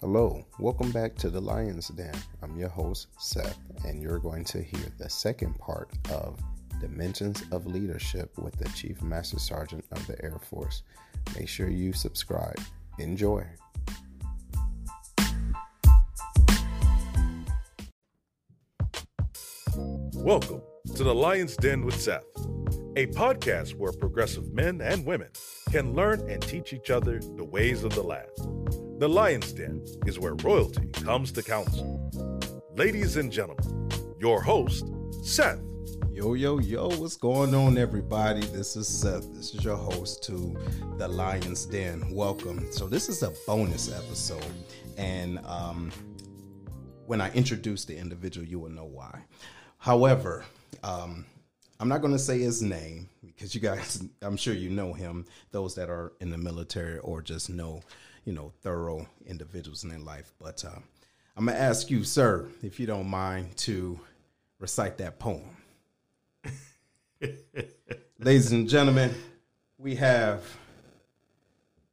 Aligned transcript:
Hello, 0.00 0.46
welcome 0.60 0.92
back 0.92 1.16
to 1.16 1.28
the 1.28 1.40
Lion's 1.40 1.88
Den. 1.88 2.14
I'm 2.40 2.56
your 2.56 2.68
host, 2.68 3.08
Seth, 3.18 3.58
and 3.84 4.00
you're 4.00 4.20
going 4.20 4.44
to 4.44 4.62
hear 4.62 4.92
the 4.96 5.10
second 5.10 5.58
part 5.58 5.90
of 6.12 6.38
Dimensions 6.80 7.42
of 7.50 7.66
Leadership 7.66 8.30
with 8.38 8.56
the 8.58 8.68
Chief 8.68 9.02
Master 9.02 9.40
Sergeant 9.40 9.84
of 9.90 10.06
the 10.06 10.14
Air 10.24 10.38
Force. 10.38 10.84
Make 11.36 11.48
sure 11.48 11.68
you 11.68 11.92
subscribe. 11.92 12.60
Enjoy. 13.00 13.44
Welcome 20.14 20.62
to 20.94 21.02
the 21.02 21.12
Lion's 21.12 21.56
Den 21.56 21.84
with 21.84 22.00
Seth, 22.00 22.22
a 22.94 23.08
podcast 23.08 23.74
where 23.74 23.90
progressive 23.90 24.52
men 24.52 24.80
and 24.80 25.04
women 25.04 25.30
can 25.72 25.94
learn 25.94 26.20
and 26.30 26.40
teach 26.40 26.72
each 26.72 26.88
other 26.90 27.18
the 27.18 27.44
ways 27.44 27.82
of 27.82 27.96
the 27.96 28.02
land. 28.02 28.28
The 28.98 29.08
Lion's 29.08 29.52
Den 29.52 29.80
is 30.06 30.18
where 30.18 30.34
royalty 30.34 30.88
comes 30.88 31.30
to 31.30 31.42
council. 31.44 32.10
Ladies 32.74 33.16
and 33.16 33.30
gentlemen, 33.30 33.88
your 34.18 34.42
host, 34.42 34.86
Seth. 35.22 35.60
Yo, 36.10 36.34
yo, 36.34 36.58
yo, 36.58 36.88
what's 36.88 37.14
going 37.14 37.54
on, 37.54 37.78
everybody? 37.78 38.40
This 38.46 38.74
is 38.74 38.88
Seth. 38.88 39.32
This 39.34 39.54
is 39.54 39.62
your 39.62 39.76
host 39.76 40.24
to 40.24 40.58
The 40.96 41.06
Lion's 41.06 41.64
Den. 41.64 42.12
Welcome. 42.12 42.72
So, 42.72 42.88
this 42.88 43.08
is 43.08 43.22
a 43.22 43.32
bonus 43.46 43.96
episode. 43.96 44.52
And 44.96 45.38
um, 45.46 45.92
when 47.06 47.20
I 47.20 47.30
introduce 47.34 47.84
the 47.84 47.96
individual, 47.96 48.48
you 48.48 48.58
will 48.58 48.70
know 48.70 48.86
why. 48.86 49.20
However, 49.78 50.44
um, 50.82 51.24
I'm 51.78 51.88
not 51.88 52.00
going 52.00 52.14
to 52.14 52.18
say 52.18 52.40
his 52.40 52.62
name 52.62 53.08
because 53.24 53.54
you 53.54 53.60
guys, 53.60 54.02
I'm 54.22 54.36
sure 54.36 54.54
you 54.54 54.70
know 54.70 54.92
him, 54.92 55.24
those 55.52 55.76
that 55.76 55.88
are 55.88 56.14
in 56.20 56.30
the 56.30 56.38
military 56.38 56.98
or 56.98 57.22
just 57.22 57.48
know 57.48 57.80
you 58.28 58.34
know, 58.34 58.52
thorough 58.60 59.06
individuals 59.24 59.84
in 59.84 59.88
their 59.88 59.98
life. 59.98 60.34
But 60.38 60.62
uh, 60.62 60.78
I'm 61.34 61.46
gonna 61.46 61.56
ask 61.56 61.88
you, 61.88 62.04
sir, 62.04 62.46
if 62.62 62.78
you 62.78 62.86
don't 62.86 63.08
mind, 63.08 63.56
to 63.58 63.98
recite 64.58 64.98
that 64.98 65.18
poem. 65.18 65.56
Ladies 68.18 68.52
and 68.52 68.68
gentlemen, 68.68 69.14
we 69.78 69.94
have 69.94 70.44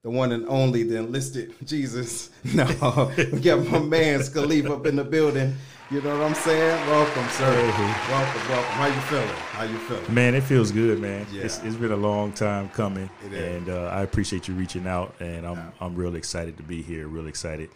the 0.01 0.09
one 0.09 0.33
and 0.33 0.45
only, 0.49 0.83
the 0.83 0.97
enlisted 0.97 1.55
Jesus. 1.65 2.29
No, 2.53 3.13
we 3.17 3.39
got 3.39 3.65
my 3.67 3.79
man 3.79 4.19
Scalif 4.19 4.69
up 4.69 4.85
in 4.87 4.97
the 4.97 5.05
building. 5.05 5.55
You 5.91 6.01
know 6.01 6.17
what 6.17 6.25
I'm 6.25 6.33
saying? 6.33 6.87
Welcome, 6.87 7.27
sir. 7.29 7.53
Hey. 7.53 8.11
Welcome, 8.11 8.49
welcome. 8.49 8.71
How 8.71 8.87
you 8.87 9.01
feeling? 9.01 9.27
How 9.27 9.63
you 9.65 9.77
feeling? 9.77 10.13
Man, 10.15 10.33
it 10.33 10.41
feels 10.41 10.71
good, 10.71 10.99
man. 10.99 11.27
Yeah. 11.31 11.43
It's, 11.43 11.59
it's 11.59 11.75
been 11.75 11.91
a 11.91 11.95
long 11.95 12.33
time 12.33 12.69
coming, 12.69 13.07
and 13.31 13.69
uh, 13.69 13.91
I 13.93 14.01
appreciate 14.01 14.47
you 14.47 14.55
reaching 14.55 14.87
out, 14.87 15.13
and 15.19 15.45
I'm 15.45 15.57
yeah. 15.57 15.69
I'm 15.79 15.93
real 15.95 16.15
excited 16.15 16.57
to 16.57 16.63
be 16.63 16.81
here. 16.81 17.07
Real 17.07 17.27
excited 17.27 17.69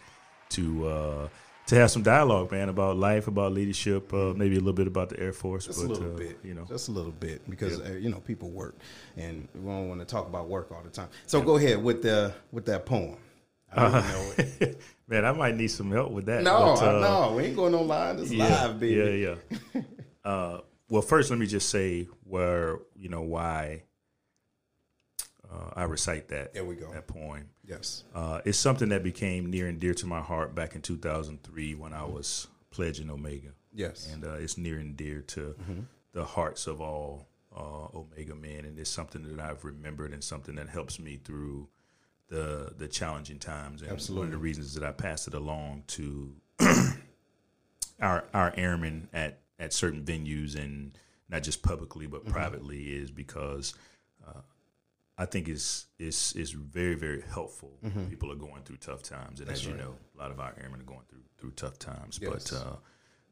to 0.48 0.88
uh, 0.88 1.28
to 1.66 1.74
have 1.76 1.92
some 1.92 2.02
dialogue, 2.02 2.50
man, 2.50 2.68
about 2.68 2.96
life, 2.96 3.28
about 3.28 3.52
leadership, 3.52 4.12
uh, 4.12 4.34
maybe 4.34 4.56
a 4.56 4.58
little 4.58 4.72
bit 4.72 4.88
about 4.88 5.10
the 5.10 5.20
Air 5.20 5.32
Force, 5.32 5.66
just 5.66 5.78
but, 5.78 5.86
a 5.86 5.92
little 5.92 6.12
uh, 6.12 6.18
bit, 6.18 6.40
you 6.42 6.54
know, 6.54 6.64
just 6.64 6.88
a 6.88 6.90
little 6.90 7.12
bit 7.12 7.48
because 7.48 7.78
yeah. 7.78 7.90
Uh, 7.90 7.92
you 7.92 8.10
know 8.10 8.18
people 8.18 8.50
work, 8.50 8.74
and 9.16 9.46
we 9.54 9.70
don't 9.70 9.88
want 9.88 10.00
to 10.00 10.04
talk 10.04 10.26
about 10.26 10.48
work 10.48 10.72
all 10.72 10.82
the 10.82 10.90
time. 10.90 11.10
So 11.26 11.40
go 11.40 11.58
ahead 11.58 11.80
with 11.80 12.02
the 12.02 12.34
with 12.50 12.66
that 12.66 12.86
poem. 12.86 13.18
I 13.72 13.82
don't 13.82 13.92
know 13.92 14.32
it. 14.38 14.80
Man, 15.08 15.24
I 15.24 15.32
might 15.32 15.56
need 15.56 15.68
some 15.68 15.90
help 15.90 16.12
with 16.12 16.26
that. 16.26 16.42
No, 16.44 16.76
but, 16.78 16.96
uh, 16.96 17.00
no, 17.00 17.34
we 17.36 17.44
ain't 17.44 17.56
going 17.56 17.74
online. 17.74 18.20
It's 18.20 18.30
yeah, 18.30 18.66
live, 18.66 18.78
baby. 18.78 19.20
Yeah, 19.20 19.36
yeah. 19.74 19.82
uh, 20.24 20.60
well, 20.88 21.02
first, 21.02 21.30
let 21.30 21.38
me 21.38 21.46
just 21.46 21.68
say 21.68 22.08
where 22.24 22.78
you 22.94 23.08
know 23.08 23.22
why 23.22 23.82
uh, 25.52 25.70
I 25.74 25.84
recite 25.84 26.28
that. 26.28 26.54
There 26.54 26.64
we 26.64 26.76
go. 26.76 26.92
That 26.92 27.06
poem. 27.06 27.48
Yes. 27.64 28.04
Uh, 28.14 28.40
it's 28.44 28.58
something 28.58 28.88
that 28.90 29.02
became 29.02 29.50
near 29.50 29.68
and 29.68 29.80
dear 29.80 29.94
to 29.94 30.06
my 30.06 30.20
heart 30.20 30.54
back 30.54 30.74
in 30.74 30.82
2003 30.82 31.74
when 31.74 31.92
I 31.92 32.04
was 32.04 32.48
pledging 32.70 33.10
Omega. 33.10 33.50
Yes. 33.72 34.08
And 34.12 34.24
uh, 34.24 34.34
it's 34.34 34.58
near 34.58 34.78
and 34.78 34.96
dear 34.96 35.22
to 35.22 35.40
mm-hmm. 35.40 35.80
the 36.12 36.24
hearts 36.24 36.66
of 36.66 36.80
all 36.80 37.28
uh, 37.56 37.96
Omega 37.96 38.34
men, 38.34 38.64
and 38.64 38.78
it's 38.78 38.90
something 38.90 39.22
that 39.22 39.40
I've 39.44 39.64
remembered 39.64 40.12
and 40.12 40.22
something 40.22 40.54
that 40.56 40.68
helps 40.68 40.98
me 40.98 41.20
through 41.22 41.68
the 42.30 42.72
the 42.78 42.88
challenging 42.88 43.38
times. 43.38 43.82
And 43.82 43.92
Absolutely. 43.92 44.20
one 44.20 44.26
of 44.28 44.32
the 44.32 44.42
reasons 44.42 44.74
that 44.74 44.84
I 44.84 44.92
passed 44.92 45.28
it 45.28 45.34
along 45.34 45.84
to 45.88 46.32
our 48.00 48.24
our 48.32 48.54
airmen 48.56 49.08
at 49.12 49.40
at 49.58 49.74
certain 49.74 50.02
venues 50.02 50.56
and 50.56 50.96
not 51.28 51.42
just 51.42 51.62
publicly 51.62 52.06
but 52.06 52.22
mm-hmm. 52.22 52.32
privately 52.32 52.84
is 52.84 53.10
because 53.10 53.74
uh, 54.26 54.40
I 55.18 55.26
think 55.26 55.48
it's 55.48 55.86
it's 55.98 56.34
is 56.34 56.52
very 56.52 56.94
very 56.94 57.22
helpful. 57.22 57.72
Mm-hmm. 57.84 58.06
People 58.06 58.32
are 58.32 58.36
going 58.36 58.62
through 58.62 58.78
tough 58.78 59.02
times, 59.02 59.40
and 59.40 59.48
That's 59.48 59.60
as 59.60 59.66
you 59.66 59.74
know, 59.74 59.96
a 60.16 60.18
lot 60.18 60.30
of 60.30 60.40
our 60.40 60.54
airmen 60.62 60.80
are 60.80 60.84
going 60.84 61.04
through 61.10 61.20
through 61.36 61.50
tough 61.52 61.78
times. 61.78 62.18
Yes. 62.22 62.50
But 62.50 62.56
uh, 62.56 62.76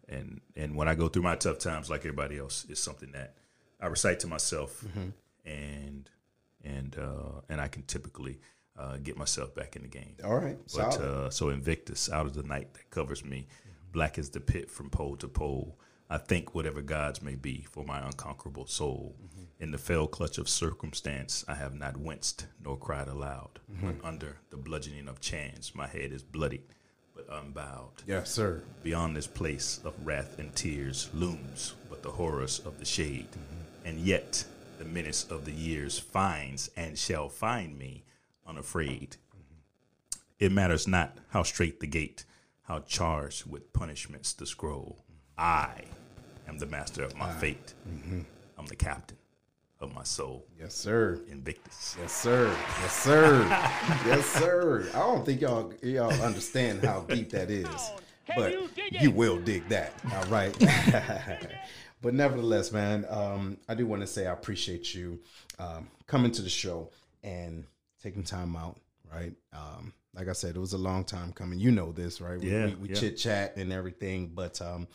and 0.08 0.40
and 0.56 0.74
when 0.76 0.88
I 0.88 0.94
go 0.94 1.08
through 1.08 1.22
my 1.22 1.36
tough 1.36 1.58
times, 1.58 1.88
like 1.88 2.00
everybody 2.00 2.38
else, 2.38 2.66
it's 2.68 2.80
something 2.80 3.12
that 3.12 3.36
I 3.80 3.86
recite 3.86 4.20
to 4.20 4.26
myself, 4.26 4.84
mm-hmm. 4.84 5.10
and 5.48 6.10
and 6.64 6.98
uh, 6.98 7.40
and 7.48 7.60
I 7.60 7.68
can 7.68 7.84
typically 7.84 8.40
uh, 8.78 8.96
get 8.98 9.16
myself 9.16 9.54
back 9.54 9.76
in 9.76 9.82
the 9.82 9.88
game. 9.88 10.14
All 10.24 10.36
right. 10.36 10.56
But 10.74 11.00
uh, 11.00 11.30
so 11.30 11.48
Invictus, 11.48 12.10
out 12.10 12.26
of 12.26 12.34
the 12.34 12.42
night 12.42 12.72
that 12.74 12.90
covers 12.90 13.24
me, 13.24 13.48
black 13.92 14.18
as 14.18 14.30
the 14.30 14.40
pit 14.40 14.70
from 14.70 14.90
pole 14.90 15.16
to 15.16 15.28
pole. 15.28 15.78
I 16.10 16.16
think 16.16 16.54
whatever 16.54 16.80
gods 16.80 17.20
may 17.20 17.34
be 17.34 17.66
for 17.70 17.84
my 17.84 18.00
unconquerable 18.00 18.66
soul. 18.66 19.14
Mm-hmm. 19.22 19.44
In 19.62 19.72
the 19.72 19.78
fell 19.78 20.06
clutch 20.06 20.38
of 20.38 20.48
circumstance, 20.48 21.44
I 21.46 21.54
have 21.54 21.74
not 21.74 21.98
winced 21.98 22.46
nor 22.64 22.78
cried 22.78 23.08
aloud. 23.08 23.58
Mm-hmm. 23.70 23.86
But 23.86 24.06
under 24.06 24.36
the 24.50 24.56
bludgeoning 24.56 25.08
of 25.08 25.20
chance, 25.20 25.74
my 25.74 25.86
head 25.86 26.12
is 26.12 26.22
bloodied 26.22 26.62
but 27.14 27.26
unbowed. 27.30 28.04
Yes, 28.06 28.30
sir. 28.30 28.62
Beyond 28.82 29.16
this 29.16 29.26
place 29.26 29.80
of 29.84 29.94
wrath 30.04 30.38
and 30.38 30.54
tears 30.54 31.10
looms 31.12 31.74
but 31.90 32.02
the 32.02 32.12
horrors 32.12 32.60
of 32.60 32.78
the 32.78 32.84
shade. 32.84 33.30
Mm-hmm. 33.32 33.86
And 33.88 33.98
yet 33.98 34.44
the 34.78 34.84
menace 34.84 35.24
of 35.24 35.44
the 35.44 35.52
years 35.52 35.98
finds 35.98 36.70
and 36.76 36.96
shall 36.96 37.28
find 37.28 37.76
me 37.76 38.04
unafraid. 38.48 39.16
It 40.38 40.52
matters 40.52 40.88
not 40.88 41.18
how 41.30 41.42
straight 41.42 41.80
the 41.80 41.86
gate, 41.86 42.24
how 42.62 42.80
charged 42.80 43.46
with 43.46 43.72
punishments 43.72 44.32
the 44.32 44.46
scroll. 44.46 45.04
I 45.36 45.84
am 46.48 46.58
the 46.58 46.66
master 46.66 47.02
of 47.02 47.16
my 47.16 47.30
fate. 47.32 47.74
Mm-hmm. 47.88 48.20
I'm 48.56 48.66
the 48.66 48.76
captain 48.76 49.18
of 49.80 49.94
my 49.94 50.02
soul. 50.02 50.46
Yes, 50.58 50.74
sir. 50.74 51.20
Invictus. 51.28 51.96
Yes, 52.00 52.12
sir. 52.12 52.54
Yes, 52.80 52.92
sir. 52.92 53.46
yes, 54.06 54.26
sir. 54.26 54.88
I 54.94 54.98
don't 54.98 55.24
think 55.24 55.40
y'all 55.40 55.72
y'all 55.82 56.12
understand 56.22 56.84
how 56.84 57.00
deep 57.00 57.30
that 57.30 57.50
is, 57.50 57.90
but 58.36 58.52
you, 58.52 58.68
you 59.00 59.10
will 59.10 59.38
dig 59.38 59.68
that. 59.68 59.92
All 60.12 60.24
right. 60.24 60.56
but 62.02 62.14
nevertheless, 62.14 62.72
man, 62.72 63.06
um, 63.08 63.58
I 63.68 63.74
do 63.74 63.86
want 63.86 64.02
to 64.02 64.06
say 64.06 64.26
I 64.26 64.32
appreciate 64.32 64.94
you 64.94 65.20
um, 65.58 65.88
coming 66.06 66.32
to 66.32 66.42
the 66.42 66.48
show 66.48 66.90
and 67.22 67.64
taking 68.02 68.22
time 68.22 68.56
out, 68.56 68.78
right? 69.12 69.32
Um, 69.52 69.92
like 70.14 70.28
I 70.28 70.32
said, 70.32 70.56
it 70.56 70.60
was 70.60 70.72
a 70.72 70.78
long 70.78 71.04
time 71.04 71.32
coming. 71.32 71.58
You 71.58 71.70
know 71.70 71.92
this, 71.92 72.20
right? 72.20 72.42
Yeah. 72.42 72.66
We, 72.66 72.74
we 72.74 72.88
yeah. 72.88 72.94
chit 72.94 73.16
chat 73.16 73.56
and 73.56 73.72
everything, 73.72 74.32
but 74.34 74.60
um, 74.60 74.88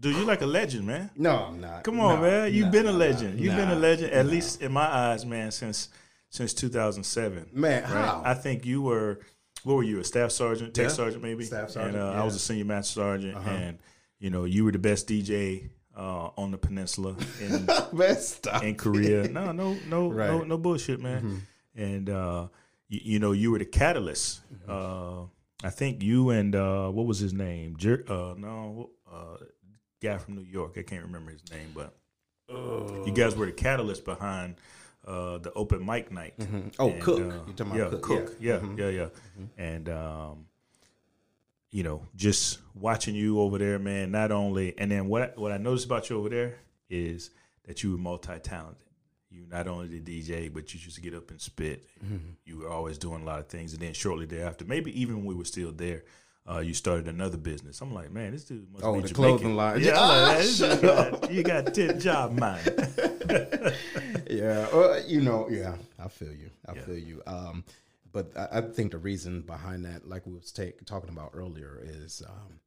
Dude, 0.00 0.16
you 0.16 0.24
like 0.24 0.42
a 0.42 0.46
legend, 0.46 0.86
man. 0.86 1.10
No, 1.16 1.46
I'm 1.48 1.60
not. 1.60 1.84
Come 1.84 2.00
on, 2.00 2.20
man. 2.20 2.52
You've 2.52 2.70
been 2.70 2.86
a 2.86 2.92
legend. 2.92 3.40
You've 3.40 3.56
been 3.56 3.70
a 3.70 3.74
legend, 3.74 4.12
at 4.12 4.26
least 4.26 4.60
in 4.60 4.72
my 4.72 4.86
eyes, 4.86 5.24
man, 5.24 5.50
since 5.50 5.88
since 6.28 6.52
2007. 6.52 7.48
Man, 7.52 7.82
right? 7.82 7.88
how? 7.88 8.22
I 8.24 8.34
think 8.34 8.66
you 8.66 8.82
were. 8.82 9.20
What 9.64 9.74
were 9.74 9.82
you? 9.82 9.98
A 9.98 10.04
staff 10.04 10.30
sergeant, 10.30 10.74
tech 10.74 10.84
yeah. 10.84 10.88
sergeant, 10.90 11.22
maybe. 11.22 11.44
Staff 11.44 11.70
sergeant. 11.70 11.96
And 11.96 12.04
uh, 12.04 12.12
yeah. 12.12 12.20
I 12.20 12.24
was 12.24 12.36
a 12.36 12.38
senior 12.38 12.66
master 12.66 13.00
sergeant, 13.00 13.36
uh-huh. 13.36 13.50
and 13.50 13.78
you 14.18 14.30
know, 14.30 14.44
you 14.44 14.64
were 14.64 14.72
the 14.72 14.78
best 14.78 15.08
DJ 15.08 15.70
uh, 15.96 16.28
on 16.36 16.50
the 16.50 16.58
peninsula 16.58 17.16
in 17.40 17.66
in 18.62 18.74
Korea. 18.76 19.28
No, 19.28 19.52
no, 19.52 19.76
no, 19.88 20.08
right. 20.12 20.28
no, 20.28 20.44
no 20.44 20.58
bullshit, 20.58 21.00
man. 21.00 21.22
Mm-hmm. 21.22 21.36
And 21.76 22.08
uh, 22.10 22.48
you, 22.88 23.00
you, 23.02 23.18
know, 23.18 23.32
you 23.32 23.50
were 23.50 23.58
the 23.58 23.64
catalyst. 23.64 24.40
Mm-hmm. 24.52 24.70
Uh, 24.70 25.26
I 25.64 25.70
think 25.70 26.02
you 26.02 26.30
and 26.30 26.54
uh, 26.54 26.88
what 26.88 27.06
was 27.06 27.18
his 27.18 27.32
name? 27.32 27.76
Jer- 27.76 28.04
uh, 28.08 28.34
no, 28.36 28.90
uh, 29.10 29.36
guy 30.02 30.18
from 30.18 30.36
New 30.36 30.42
York. 30.42 30.76
I 30.78 30.82
can't 30.82 31.04
remember 31.04 31.30
his 31.30 31.42
name, 31.50 31.72
but 31.74 31.96
you 32.48 33.12
guys 33.14 33.34
were 33.34 33.46
the 33.46 33.52
catalyst 33.52 34.04
behind 34.04 34.56
uh, 35.06 35.38
the 35.38 35.52
open 35.54 35.84
mic 35.84 36.10
night. 36.10 36.38
Mm-hmm. 36.38 36.68
Oh, 36.78 36.90
and, 36.90 37.02
Cook. 37.02 37.20
Uh, 37.20 37.74
yeah, 37.74 37.88
Cook. 37.88 38.02
Cook. 38.02 38.36
Yeah, 38.40 38.54
yeah, 38.54 38.58
mm-hmm. 38.58 38.78
yeah. 38.78 38.88
yeah. 38.88 39.04
Mm-hmm. 39.04 39.60
And 39.60 39.88
um, 39.88 40.46
you 41.70 41.82
know, 41.82 42.02
just 42.16 42.60
watching 42.74 43.14
you 43.14 43.40
over 43.40 43.58
there, 43.58 43.78
man. 43.78 44.10
Not 44.10 44.32
only, 44.32 44.76
and 44.78 44.90
then 44.90 45.08
what 45.08 45.38
what 45.38 45.52
I 45.52 45.58
noticed 45.58 45.86
about 45.86 46.10
you 46.10 46.18
over 46.18 46.28
there 46.28 46.58
is 46.88 47.30
that 47.64 47.82
you 47.82 47.92
were 47.92 47.98
multi 47.98 48.38
talented. 48.38 48.85
You 49.36 49.46
not 49.50 49.68
only 49.68 49.98
the 49.98 50.00
DJ, 50.00 50.52
but 50.52 50.72
you 50.72 50.80
used 50.82 50.96
to 50.96 51.02
get 51.02 51.14
up 51.14 51.30
and 51.30 51.40
spit. 51.40 51.84
Mm-hmm. 52.02 52.16
You 52.46 52.58
were 52.58 52.70
always 52.70 52.96
doing 52.96 53.22
a 53.22 53.24
lot 53.24 53.38
of 53.38 53.48
things, 53.48 53.74
and 53.74 53.82
then 53.82 53.92
shortly 53.92 54.24
thereafter, 54.24 54.64
maybe 54.64 54.98
even 54.98 55.16
when 55.16 55.26
we 55.26 55.34
were 55.34 55.44
still 55.44 55.72
there, 55.72 56.04
uh, 56.48 56.60
you 56.60 56.72
started 56.72 57.08
another 57.08 57.36
business. 57.36 57.80
I'm 57.80 57.92
like, 57.92 58.10
man, 58.10 58.32
this 58.32 58.44
dude 58.44 58.70
must 58.72 58.82
be. 58.82 58.88
oh, 58.88 58.94
be 58.94 59.02
the 59.02 59.08
Jamaican. 59.08 59.38
clothing 59.38 59.56
line. 59.56 59.82
Yeah, 59.82 60.40
you, 60.40 60.76
got, 60.80 61.32
you 61.32 61.42
got 61.42 61.74
tip 61.74 61.98
job 61.98 62.38
mind. 62.38 62.62
yeah, 64.30 64.66
well, 64.72 65.02
you 65.06 65.20
know, 65.20 65.48
yeah, 65.50 65.74
I 65.98 66.08
feel 66.08 66.32
you. 66.32 66.50
I 66.66 66.74
yeah. 66.74 66.82
feel 66.82 66.98
you. 66.98 67.22
Um, 67.26 67.64
but 68.12 68.32
I, 68.36 68.58
I 68.58 68.60
think 68.62 68.92
the 68.92 68.98
reason 68.98 69.42
behind 69.42 69.84
that, 69.84 70.08
like 70.08 70.26
we 70.26 70.32
was 70.32 70.52
take, 70.52 70.84
talking 70.86 71.10
about 71.10 71.32
earlier, 71.34 71.80
is 71.82 72.22
um, 72.26 72.60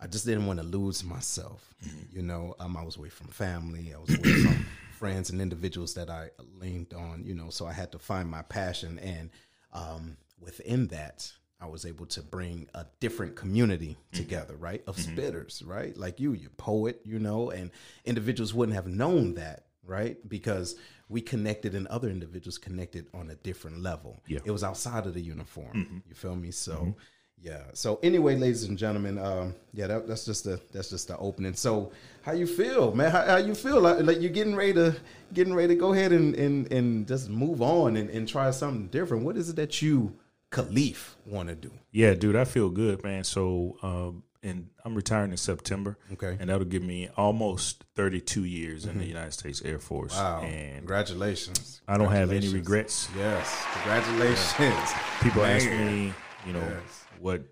I 0.00 0.06
just 0.06 0.24
didn't 0.24 0.46
want 0.46 0.60
to 0.60 0.64
lose 0.64 1.02
myself. 1.02 1.74
You 2.12 2.22
know, 2.22 2.54
um, 2.60 2.76
I 2.76 2.82
was 2.82 2.96
away 2.96 3.08
from 3.08 3.26
family. 3.28 3.92
I 3.94 3.98
was 3.98 4.10
away 4.10 4.32
from 4.32 4.66
friends 4.98 5.30
and 5.30 5.40
individuals 5.40 5.94
that 5.94 6.10
I 6.10 6.30
leaned 6.60 6.92
on. 6.94 7.24
You 7.24 7.34
know, 7.34 7.50
so 7.50 7.66
I 7.66 7.72
had 7.72 7.92
to 7.92 7.98
find 7.98 8.28
my 8.28 8.42
passion, 8.42 8.98
and 8.98 9.30
um, 9.72 10.16
within 10.40 10.88
that, 10.88 11.32
I 11.60 11.66
was 11.66 11.84
able 11.84 12.06
to 12.06 12.22
bring 12.22 12.68
a 12.74 12.86
different 13.00 13.36
community 13.36 13.96
mm-hmm. 13.96 14.16
together, 14.16 14.56
right? 14.56 14.82
Of 14.86 14.96
mm-hmm. 14.96 15.18
spitters, 15.18 15.66
right? 15.66 15.96
Like 15.96 16.20
you, 16.20 16.32
you 16.32 16.50
poet, 16.50 17.00
you 17.04 17.18
know, 17.18 17.50
and 17.50 17.70
individuals 18.04 18.54
wouldn't 18.54 18.76
have 18.76 18.86
known 18.86 19.34
that, 19.34 19.66
right? 19.84 20.16
Because 20.28 20.76
we 21.08 21.20
connected 21.20 21.74
and 21.74 21.86
other 21.88 22.10
individuals 22.10 22.58
connected 22.58 23.08
on 23.14 23.30
a 23.30 23.34
different 23.34 23.82
level. 23.82 24.22
Yeah. 24.28 24.40
It 24.44 24.50
was 24.50 24.62
outside 24.62 25.06
of 25.06 25.14
the 25.14 25.20
uniform. 25.20 25.74
Mm-hmm. 25.74 25.98
You 26.08 26.14
feel 26.14 26.36
me? 26.36 26.50
So 26.50 26.96
yeah. 27.42 27.62
So 27.72 27.98
anyway, 28.02 28.36
ladies 28.36 28.64
and 28.64 28.76
gentlemen, 28.76 29.18
um, 29.18 29.54
yeah, 29.72 29.86
that, 29.86 30.08
that's 30.08 30.24
just 30.24 30.44
the 30.44 30.60
that's 30.72 30.90
just 30.90 31.08
the 31.08 31.16
opening. 31.18 31.54
So 31.54 31.92
how 32.22 32.32
you 32.32 32.46
feel, 32.46 32.94
man? 32.94 33.10
How, 33.10 33.24
how 33.24 33.36
you 33.36 33.54
feel? 33.54 33.80
Like, 33.80 34.00
like 34.02 34.20
you're 34.20 34.30
getting 34.30 34.56
ready 34.56 34.74
to 34.74 34.96
getting 35.32 35.54
ready 35.54 35.74
to 35.74 35.80
go 35.80 35.92
ahead 35.92 36.12
and 36.12 36.34
and, 36.34 36.70
and 36.72 37.06
just 37.06 37.28
move 37.28 37.62
on 37.62 37.96
and, 37.96 38.10
and 38.10 38.28
try 38.28 38.50
something 38.50 38.88
different. 38.88 39.24
What 39.24 39.36
is 39.36 39.48
it 39.50 39.56
that 39.56 39.80
you, 39.82 40.16
Kaleth, 40.50 41.14
want 41.26 41.48
to 41.48 41.54
do? 41.54 41.70
Yeah, 41.92 42.14
dude, 42.14 42.36
I 42.36 42.44
feel 42.44 42.70
good, 42.70 43.02
man. 43.04 43.24
So, 43.24 43.76
um, 43.82 44.24
and 44.42 44.68
I'm 44.84 44.94
retiring 44.94 45.30
in 45.32 45.36
September. 45.36 45.98
Okay. 46.12 46.36
and 46.38 46.48
that'll 46.48 46.64
give 46.64 46.82
me 46.82 47.08
almost 47.16 47.84
32 47.96 48.44
years 48.44 48.84
in 48.86 48.98
the 48.98 49.04
United 49.04 49.32
States 49.32 49.62
Air 49.62 49.78
Force. 49.78 50.14
Wow. 50.14 50.42
and 50.42 50.78
Congratulations. 50.78 51.82
I 51.88 51.98
don't 51.98 52.12
have 52.12 52.30
any 52.30 52.48
regrets. 52.48 53.08
Yes. 53.16 53.64
Congratulations. 53.74 54.92
People 55.22 55.44
ask 55.44 55.66
me, 55.68 56.12
you 56.46 56.52
know, 56.52 56.60
Yes. 56.60 57.04
What 57.20 57.42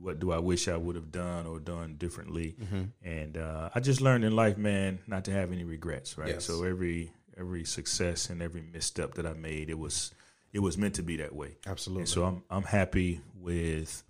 what 0.00 0.20
do 0.20 0.32
I 0.32 0.38
wish 0.38 0.68
I 0.68 0.76
would 0.76 0.96
have 0.96 1.10
done 1.10 1.46
or 1.46 1.58
done 1.58 1.96
differently? 1.96 2.56
Mm-hmm. 2.60 2.82
And 3.02 3.36
uh, 3.38 3.70
I 3.74 3.80
just 3.80 4.00
learned 4.00 4.24
in 4.24 4.36
life, 4.36 4.58
man, 4.58 4.98
not 5.06 5.24
to 5.24 5.32
have 5.32 5.50
any 5.50 5.64
regrets. 5.64 6.18
Right. 6.18 6.28
Yes. 6.28 6.44
So 6.44 6.64
every 6.64 7.12
every 7.36 7.64
success 7.64 8.30
and 8.30 8.42
every 8.42 8.62
misstep 8.62 9.14
that 9.14 9.26
I 9.26 9.32
made, 9.32 9.70
it 9.70 9.78
was 9.78 10.12
it 10.52 10.60
was 10.60 10.78
meant 10.78 10.94
to 10.96 11.02
be 11.02 11.16
that 11.18 11.34
way. 11.34 11.56
Absolutely. 11.66 12.02
And 12.02 12.08
so 12.08 12.24
I'm 12.24 12.42
I'm 12.50 12.62
happy 12.62 13.20
with 13.40 14.02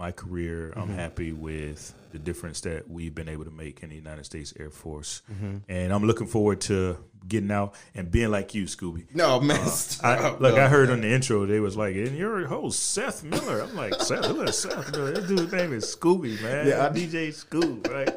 my 0.00 0.10
career. 0.12 0.70
Mm-hmm. 0.70 0.80
I'm 0.80 0.88
happy 0.96 1.32
with 1.32 1.94
the 2.12 2.18
difference 2.18 2.62
that 2.62 2.88
we've 2.90 3.14
been 3.14 3.28
able 3.28 3.44
to 3.44 3.50
make 3.52 3.82
in 3.84 3.90
the 3.90 3.94
United 3.94 4.24
States 4.24 4.52
Air 4.58 4.70
Force, 4.70 5.22
Mm-hmm. 5.32 5.58
and 5.68 5.92
I'm 5.92 6.02
looking 6.04 6.26
forward 6.26 6.60
to 6.62 6.96
getting 7.28 7.50
out 7.52 7.74
and 7.94 8.10
being 8.10 8.30
like 8.30 8.54
you, 8.54 8.64
Scooby. 8.64 9.04
no, 9.14 9.38
man. 9.40 9.60
I, 9.60 9.64
stop. 9.66 10.40
look, 10.40 10.56
No. 10.56 10.64
I 10.64 10.68
heard 10.68 10.90
on 10.90 11.02
the 11.02 11.08
intro 11.12 11.44
they 11.46 11.60
was 11.60 11.76
like, 11.76 11.94
"And 11.94 12.16
you're 12.16 12.46
host 12.48 12.80
Seth 12.94 13.22
Miller." 13.22 13.60
I'm 13.60 13.76
like, 13.76 13.94
"Seth, 14.00 14.24
who 14.24 14.40
is 14.42 14.58
Seth 14.58 14.90
Miller? 14.92 15.12
This 15.12 15.28
dude's 15.28 15.52
name 15.52 15.72
is 15.74 15.84
Scooby, 15.94 16.42
man. 16.42 16.66
Yeah, 16.66 16.86
I- 16.86 16.90
DJ 16.90 17.28
Scoob, 17.28 17.88
right?" 17.92 18.14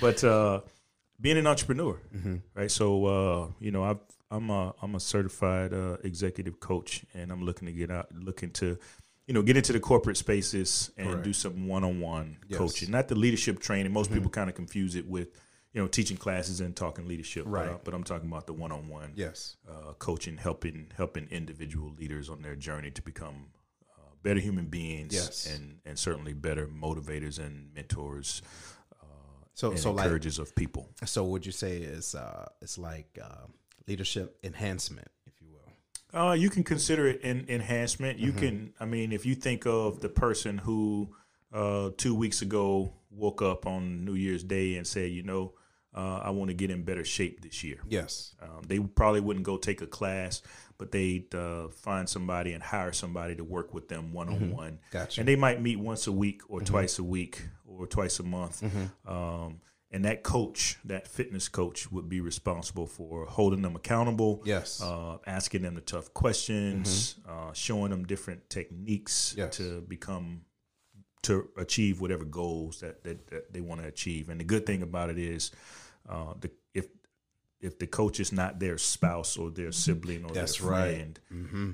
But 0.00 0.22
uh, 0.24 0.60
being 1.20 1.38
an 1.38 1.46
entrepreneur, 1.46 2.00
Mm-hmm. 2.16 2.36
right? 2.54 2.70
So 2.70 2.86
uh, 3.06 3.48
you 3.60 3.70
know, 3.72 3.82
I've, 3.84 3.98
I'm 4.30 4.48
a 4.50 4.74
I'm 4.80 4.94
a 4.94 5.00
certified 5.00 5.74
uh, 5.74 5.96
executive 6.04 6.58
coach, 6.60 7.04
and 7.14 7.30
I'm 7.32 7.42
looking 7.44 7.66
to 7.66 7.72
get 7.72 7.90
out, 7.90 8.06
looking 8.14 8.50
to, 8.60 8.78
you 9.26 9.34
know, 9.34 9.42
get 9.42 9.56
into 9.56 9.72
the 9.72 9.80
corporate 9.80 10.16
spaces 10.16 10.90
and 10.96 11.08
Correct. 11.08 11.24
do 11.24 11.32
some 11.32 11.66
one-on-one 11.66 12.38
Yes. 12.48 12.58
coaching, 12.58 12.90
not 12.90 13.08
the 13.08 13.14
leadership 13.16 13.58
training. 13.60 13.92
Most 13.92 14.12
people 14.12 14.30
kind 14.30 14.48
of 14.48 14.56
confuse 14.56 14.94
it 14.94 15.06
with. 15.08 15.28
You 15.72 15.82
know, 15.82 15.88
teaching 15.88 16.16
classes 16.16 16.60
and 16.60 16.74
talking 16.74 17.06
leadership, 17.06 17.44
Right. 17.46 17.66
But, 17.66 17.74
uh, 17.74 17.78
but 17.84 17.92
I'm 17.92 18.02
talking 18.04 18.28
about 18.30 18.46
the 18.46 18.54
one-on-one 18.54 19.12
Yes. 19.14 19.58
uh, 19.68 19.92
coaching, 19.98 20.38
helping 20.38 20.90
helping 20.96 21.26
individual 21.30 21.92
leaders 21.98 22.30
on 22.30 22.40
their 22.40 22.56
journey 22.56 22.90
to 22.92 23.02
become 23.02 23.48
uh, 23.90 24.00
better 24.22 24.40
human 24.40 24.66
beings, 24.68 25.12
Yes. 25.12 25.44
and 25.54 25.80
and 25.84 25.98
certainly 25.98 26.32
better 26.32 26.66
motivators 26.66 27.38
and 27.38 27.74
mentors 27.74 28.40
So 29.52 29.70
and 29.70 29.78
so 29.78 29.92
like 29.92 30.04
encouragers 30.04 30.38
of 30.38 30.54
people. 30.54 30.88
so 31.04 31.24
would 31.24 31.44
you 31.44 31.52
say 31.52 31.78
is 31.78 32.14
uh 32.14 32.46
it's 32.62 32.78
like 32.78 33.18
uh, 33.22 33.46
leadership 33.86 34.38
enhancement, 34.42 35.08
if 35.08 35.12
you 35.12 35.12
will. 35.12 35.15
Uh, 36.14 36.32
you 36.32 36.50
can 36.50 36.64
consider 36.64 37.06
it 37.08 37.22
an 37.22 37.46
enhancement. 37.48 38.18
Mm-hmm. 38.18 38.26
You 38.26 38.32
can, 38.32 38.72
I 38.80 38.84
mean, 38.84 39.12
if 39.12 39.26
you 39.26 39.34
think 39.34 39.66
of 39.66 40.00
the 40.00 40.08
person 40.08 40.58
who 40.58 41.14
uh, 41.52 41.90
two 41.96 42.14
weeks 42.14 42.42
ago 42.42 42.92
woke 43.10 43.42
up 43.42 43.66
on 43.66 44.04
New 44.04 44.14
Year's 44.14 44.42
Day 44.42 44.76
and 44.76 44.86
said, 44.86 45.10
you 45.10 45.22
know, 45.22 45.54
uh, 45.94 46.20
I 46.22 46.30
want 46.30 46.48
to 46.48 46.54
get 46.54 46.70
in 46.70 46.82
better 46.82 47.04
shape 47.04 47.40
this 47.40 47.64
year. 47.64 47.78
Yes. 47.88 48.34
Um, 48.42 48.62
they 48.66 48.78
probably 48.78 49.20
wouldn't 49.20 49.46
go 49.46 49.56
take 49.56 49.80
a 49.80 49.86
class, 49.86 50.42
but 50.76 50.92
they'd 50.92 51.34
uh, 51.34 51.68
find 51.68 52.06
somebody 52.08 52.52
and 52.52 52.62
hire 52.62 52.92
somebody 52.92 53.34
to 53.36 53.44
work 53.44 53.72
with 53.72 53.88
them 53.88 54.12
one 54.12 54.28
on 54.28 54.50
one. 54.50 54.72
Mm-hmm. 54.72 54.98
Gotcha. 54.98 55.20
And 55.20 55.28
they 55.28 55.36
might 55.36 55.62
meet 55.62 55.78
once 55.78 56.06
a 56.06 56.12
week 56.12 56.42
or 56.48 56.60
twice 56.60 56.98
a 56.98 57.04
week 57.04 57.42
or 57.66 57.86
twice 57.86 58.20
a 58.20 58.24
month. 58.24 58.60
Mm-hmm. 58.60 59.10
Um, 59.10 59.60
and 59.96 60.04
that 60.04 60.22
coach, 60.22 60.76
that 60.84 61.08
fitness 61.08 61.48
coach, 61.48 61.90
would 61.90 62.08
be 62.08 62.20
responsible 62.20 62.86
for 62.86 63.24
holding 63.26 63.62
them 63.62 63.74
accountable. 63.76 64.42
Yes. 64.44 64.82
Uh, 64.82 65.16
asking 65.26 65.62
them 65.62 65.74
the 65.74 65.80
tough 65.80 66.12
questions, 66.12 67.14
uh, 67.28 67.52
showing 67.54 67.90
them 67.90 68.04
different 68.04 68.48
techniques 68.50 69.30
Mm-hmm. 69.32 69.40
Yes. 69.40 69.56
to 69.56 69.80
become 69.80 70.42
to 71.22 71.48
achieve 71.56 72.00
whatever 72.00 72.24
goals 72.24 72.80
that, 72.80 73.02
that, 73.04 73.26
that 73.28 73.52
they 73.52 73.60
want 73.60 73.80
to 73.82 73.86
achieve. 73.88 74.28
And 74.28 74.38
the 74.38 74.44
good 74.44 74.64
thing 74.66 74.82
about 74.82 75.08
it 75.10 75.18
is, 75.18 75.50
uh, 76.08 76.34
the 76.40 76.50
if 76.74 76.86
if 77.60 77.78
the 77.78 77.86
coach 77.86 78.20
is 78.20 78.32
not 78.32 78.60
their 78.60 78.78
spouse 78.78 79.36
or 79.38 79.50
their 79.50 79.72
sibling 79.72 80.24
or 80.24 80.32
That's 80.34 80.58
their 80.58 80.70
right. 80.70 80.94
friend, 80.94 81.20
Mm-hmm. 81.34 81.70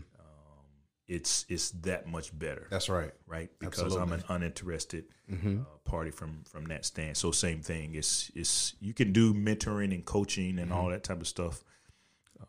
It's 1.17 1.44
it's 1.49 1.70
that 1.82 2.06
much 2.06 2.37
better, 2.38 2.67
That's 2.70 2.88
right. 2.88 3.12
right? 3.26 3.50
Because 3.59 3.94
I'm 3.97 4.12
an 4.12 4.25
uninterested 4.29 5.05
Mm-hmm. 5.31 5.61
uh, 5.61 5.64
party 5.85 6.11
from 6.11 6.43
from 6.44 6.64
that 6.67 6.85
stand. 6.85 7.17
So 7.17 7.31
same 7.32 7.61
thing. 7.62 7.94
It's 7.94 8.31
it's 8.35 8.75
you 8.81 8.93
can 8.94 9.12
do 9.12 9.32
mentoring 9.35 9.93
and 9.94 10.05
coaching 10.05 10.59
and 10.59 10.70
Mm-hmm. 10.70 10.79
all 10.81 10.88
that 10.91 11.05
type 11.05 11.20
of 11.20 11.29
stuff 11.29 11.64
uh, 12.41 12.44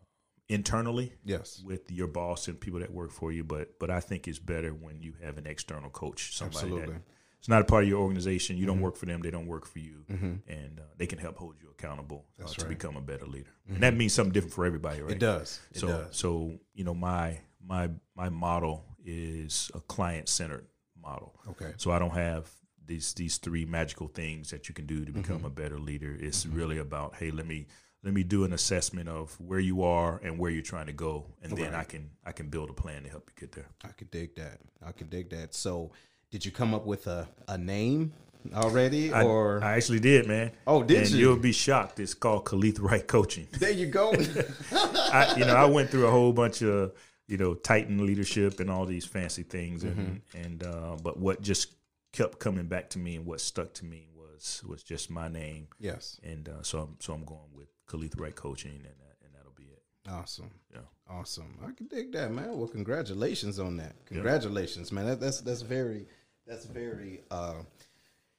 internally 0.49 1.13
Yes. 1.23 1.61
with 1.65 1.91
your 1.91 2.07
boss 2.07 2.47
and 2.47 2.59
people 2.59 2.79
that 2.79 2.91
work 2.91 3.11
for 3.11 3.31
you. 3.31 3.43
But 3.43 3.79
but 3.79 3.89
I 3.89 3.99
think 3.99 4.27
it's 4.27 4.39
better 4.39 4.71
when 4.71 5.01
you 5.01 5.13
have 5.23 5.37
an 5.37 5.47
external 5.47 5.89
coach, 5.89 6.35
somebody 6.35 6.65
Absolutely. 6.67 6.93
that 6.95 7.01
it's 7.39 7.49
not 7.49 7.61
a 7.61 7.65
part 7.65 7.83
of 7.83 7.89
your 7.89 8.01
organization. 8.01 8.57
You 8.57 8.65
don't 8.65 8.75
Mm-hmm. 8.75 8.83
work 8.85 8.95
for 8.97 9.05
them; 9.05 9.21
they 9.21 9.31
don't 9.31 9.47
work 9.47 9.65
for 9.65 9.79
you, 9.79 10.05
and 10.47 10.79
uh, 10.79 10.83
they 10.97 11.05
can 11.05 11.19
help 11.19 11.37
hold 11.37 11.55
you 11.61 11.69
accountable 11.77 12.25
uh, 12.39 12.43
That's 12.43 12.55
to 12.55 12.65
become 12.65 12.95
a 12.97 13.01
better 13.01 13.25
leader. 13.25 13.51
And 13.67 13.81
that 13.83 13.95
means 13.95 14.13
something 14.13 14.33
different 14.33 14.53
for 14.55 14.65
everybody, 14.65 15.01
right? 15.01 15.11
It 15.11 15.19
does. 15.19 15.59
It 15.71 15.79
so 15.79 15.87
does. 15.87 16.15
so 16.15 16.57
you 16.73 16.83
know 16.85 16.93
my 16.93 17.39
my 17.67 17.89
my 18.15 18.29
model 18.29 18.85
is 19.05 19.71
a 19.73 19.79
client 19.79 20.29
centered 20.29 20.65
model. 21.01 21.33
Okay. 21.49 21.73
So 21.77 21.91
I 21.91 21.99
don't 21.99 22.13
have 22.13 22.49
these 22.85 23.13
these 23.13 23.37
three 23.37 23.65
magical 23.65 24.07
things 24.07 24.49
that 24.51 24.67
you 24.69 24.75
can 24.75 24.85
do 24.85 25.05
to 25.05 25.11
become 25.11 25.37
Mm-hmm. 25.37 25.45
a 25.45 25.49
better 25.49 25.79
leader. 25.79 26.15
It's 26.19 26.45
really 26.45 26.77
about 26.77 27.15
hey, 27.15 27.31
let 27.31 27.45
me 27.47 27.67
let 28.03 28.13
me 28.13 28.23
do 28.23 28.43
an 28.43 28.53
assessment 28.53 29.07
of 29.07 29.39
where 29.39 29.59
you 29.59 29.83
are 29.83 30.19
and 30.23 30.37
where 30.37 30.51
you're 30.51 30.61
trying 30.61 30.87
to 30.87 30.93
go, 30.93 31.25
and 31.41 31.55
then 31.57 31.73
I 31.73 31.83
can 31.83 32.09
I 32.25 32.31
can 32.33 32.49
build 32.49 32.69
a 32.69 32.73
plan 32.73 33.03
to 33.03 33.09
help 33.09 33.29
you 33.29 33.47
get 33.47 33.53
there. 33.53 33.67
I 33.83 33.89
could 33.89 34.11
dig 34.11 34.35
that. 34.35 34.59
I 34.85 34.91
could 34.91 35.09
dig 35.09 35.29
that. 35.29 35.53
So, 35.55 35.91
did 36.29 36.45
you 36.45 36.51
come 36.51 36.73
up 36.73 36.85
with 36.85 37.07
a, 37.07 37.27
a 37.47 37.57
name 37.57 38.11
already, 38.53 39.13
I, 39.13 39.23
or 39.23 39.63
I 39.63 39.75
actually 39.77 40.01
did, 40.01 40.27
man. 40.27 40.51
Oh, 40.67 40.83
did 40.83 41.03
and 41.03 41.11
you? 41.11 41.19
You'll 41.19 41.37
be 41.37 41.53
shocked. 41.53 41.99
It's 42.01 42.13
called 42.13 42.43
Kaleth 42.43 42.81
Wright 42.81 43.07
Coaching. 43.07 43.47
there 43.57 43.71
you 43.71 43.85
go? 43.87 44.11
I, 44.73 45.35
you 45.37 45.45
know, 45.45 45.55
I 45.55 45.65
went 45.65 45.89
through 45.89 46.07
a 46.07 46.11
whole 46.11 46.33
bunch 46.33 46.61
of 46.61 46.91
you 47.27 47.37
know 47.37 47.53
Titan 47.53 48.05
leadership 48.05 48.59
and 48.59 48.69
all 48.69 48.85
these 48.85 49.05
fancy 49.05 49.43
things, 49.43 49.83
and 49.83 49.97
Mm-hmm. 49.97 50.37
and 50.45 50.63
uh, 50.63 50.97
but 51.01 51.17
what 51.17 51.41
just 51.41 51.73
kept 52.11 52.39
coming 52.39 52.65
back 52.67 52.89
to 52.91 52.99
me 52.99 53.15
and 53.15 53.25
what 53.25 53.41
stuck 53.41 53.73
to 53.73 53.85
me 53.85 54.09
was 54.15 54.63
was 54.67 54.83
just 54.83 55.09
my 55.09 55.27
name, 55.27 55.67
yes. 55.79 56.19
and 56.23 56.49
uh, 56.49 56.61
so 56.61 56.79
I'm 56.79 56.95
so 56.99 57.13
I'm 57.13 57.23
going 57.25 57.51
with 57.53 57.69
Kaleth 57.87 58.19
Wright 58.19 58.35
Coaching, 58.35 58.71
and 58.71 58.83
that, 58.83 59.17
and 59.23 59.33
that'll 59.33 59.53
be 59.55 59.63
it. 59.63 59.81
Awesome. 60.09 60.51
Yeah. 60.71 60.79
Awesome. 61.09 61.57
I 61.67 61.71
can 61.71 61.87
dig 61.87 62.11
that, 62.13 62.31
man. 62.31 62.57
Well, 62.57 62.67
congratulations 62.67 63.59
on 63.59 63.77
that. 63.77 63.93
Congratulations, 64.05 64.91
man. 64.91 65.05
That, 65.05 65.19
that's 65.19 65.41
that's 65.41 65.61
very 65.61 66.07
that's 66.47 66.65
very 66.65 67.21
uh, 67.31 67.55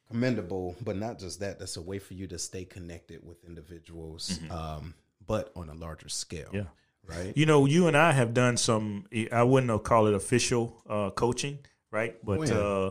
commendable. 0.08 0.76
But 0.82 0.96
not 0.96 1.18
just 1.18 1.40
that. 1.40 1.58
That's 1.58 1.76
a 1.76 1.82
way 1.82 1.98
for 1.98 2.14
you 2.14 2.26
to 2.28 2.38
stay 2.38 2.64
connected 2.64 3.26
with 3.26 3.44
individuals, 3.44 4.40
um, 4.50 4.94
but 5.26 5.52
on 5.56 5.68
a 5.68 5.74
larger 5.74 6.08
scale. 6.08 6.50
Yeah. 6.52 6.64
Right. 7.06 7.36
You 7.36 7.46
know, 7.46 7.66
you 7.66 7.86
and 7.86 7.96
I 7.96 8.12
have 8.12 8.32
done 8.34 8.56
some. 8.56 9.06
I 9.32 9.42
wouldn't 9.42 9.82
call 9.84 10.06
it 10.06 10.14
official 10.14 10.82
uh, 10.88 11.10
coaching, 11.10 11.58
right? 11.90 12.16
But 12.24 12.38
When? 12.38 12.52
uh, 12.52 12.90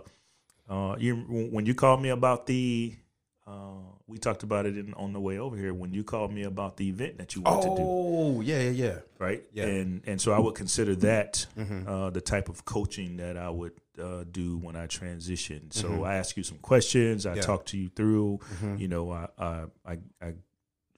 uh, 0.70 0.96
you 1.00 1.15
when 1.51 1.65
you 1.65 1.74
called 1.75 2.01
me 2.01 2.10
about 2.10 2.46
the, 2.48 2.96
uh, 3.48 3.51
we 4.08 4.17
talked 4.17 4.43
about 4.43 4.65
it 4.65 4.77
in, 4.77 4.93
on 4.93 5.13
the 5.13 5.20
way 5.20 5.38
over 5.39 5.58
here. 5.58 5.74
When 5.74 5.93
you 5.93 6.03
called 6.03 6.32
me 6.32 6.43
about 6.43 6.77
the 6.77 6.88
event 6.89 7.17
that 7.17 7.36
you 7.36 7.41
wanted 7.41 7.70
to 7.72 7.75
do, 7.77 7.84
Oh, 7.86 8.41
yeah, 8.41 8.60
yeah, 8.62 8.70
yeah. 8.70 8.96
right? 9.20 9.43
Yeah. 9.51 9.65
Mm-hmm. 9.65 9.75
And 9.82 10.01
and 10.08 10.22
so 10.22 10.32
I 10.32 10.39
would 10.39 10.55
consider 10.55 10.96
that 10.98 11.46
uh, 11.88 12.10
the 12.12 12.22
type 12.22 12.50
of 12.50 12.65
coaching 12.65 13.17
that 13.17 13.36
I 13.38 13.50
would 13.50 13.74
uh, 14.01 14.24
do 14.32 14.58
when 14.58 14.75
I 14.75 14.88
transition. 14.88 15.72
So 15.72 16.03
I 16.03 16.15
ask 16.15 16.38
you 16.38 16.43
some 16.43 16.60
questions. 16.60 17.25
I 17.25 17.29
Mm-hmm. 17.32 17.38
Yeah. 17.38 17.43
talk 17.46 17.65
to 17.67 17.77
you 17.77 17.89
through. 17.89 18.39
You 18.77 18.88
know, 18.88 19.12
I 19.12 19.27
I 19.86 19.98
I 20.22 20.34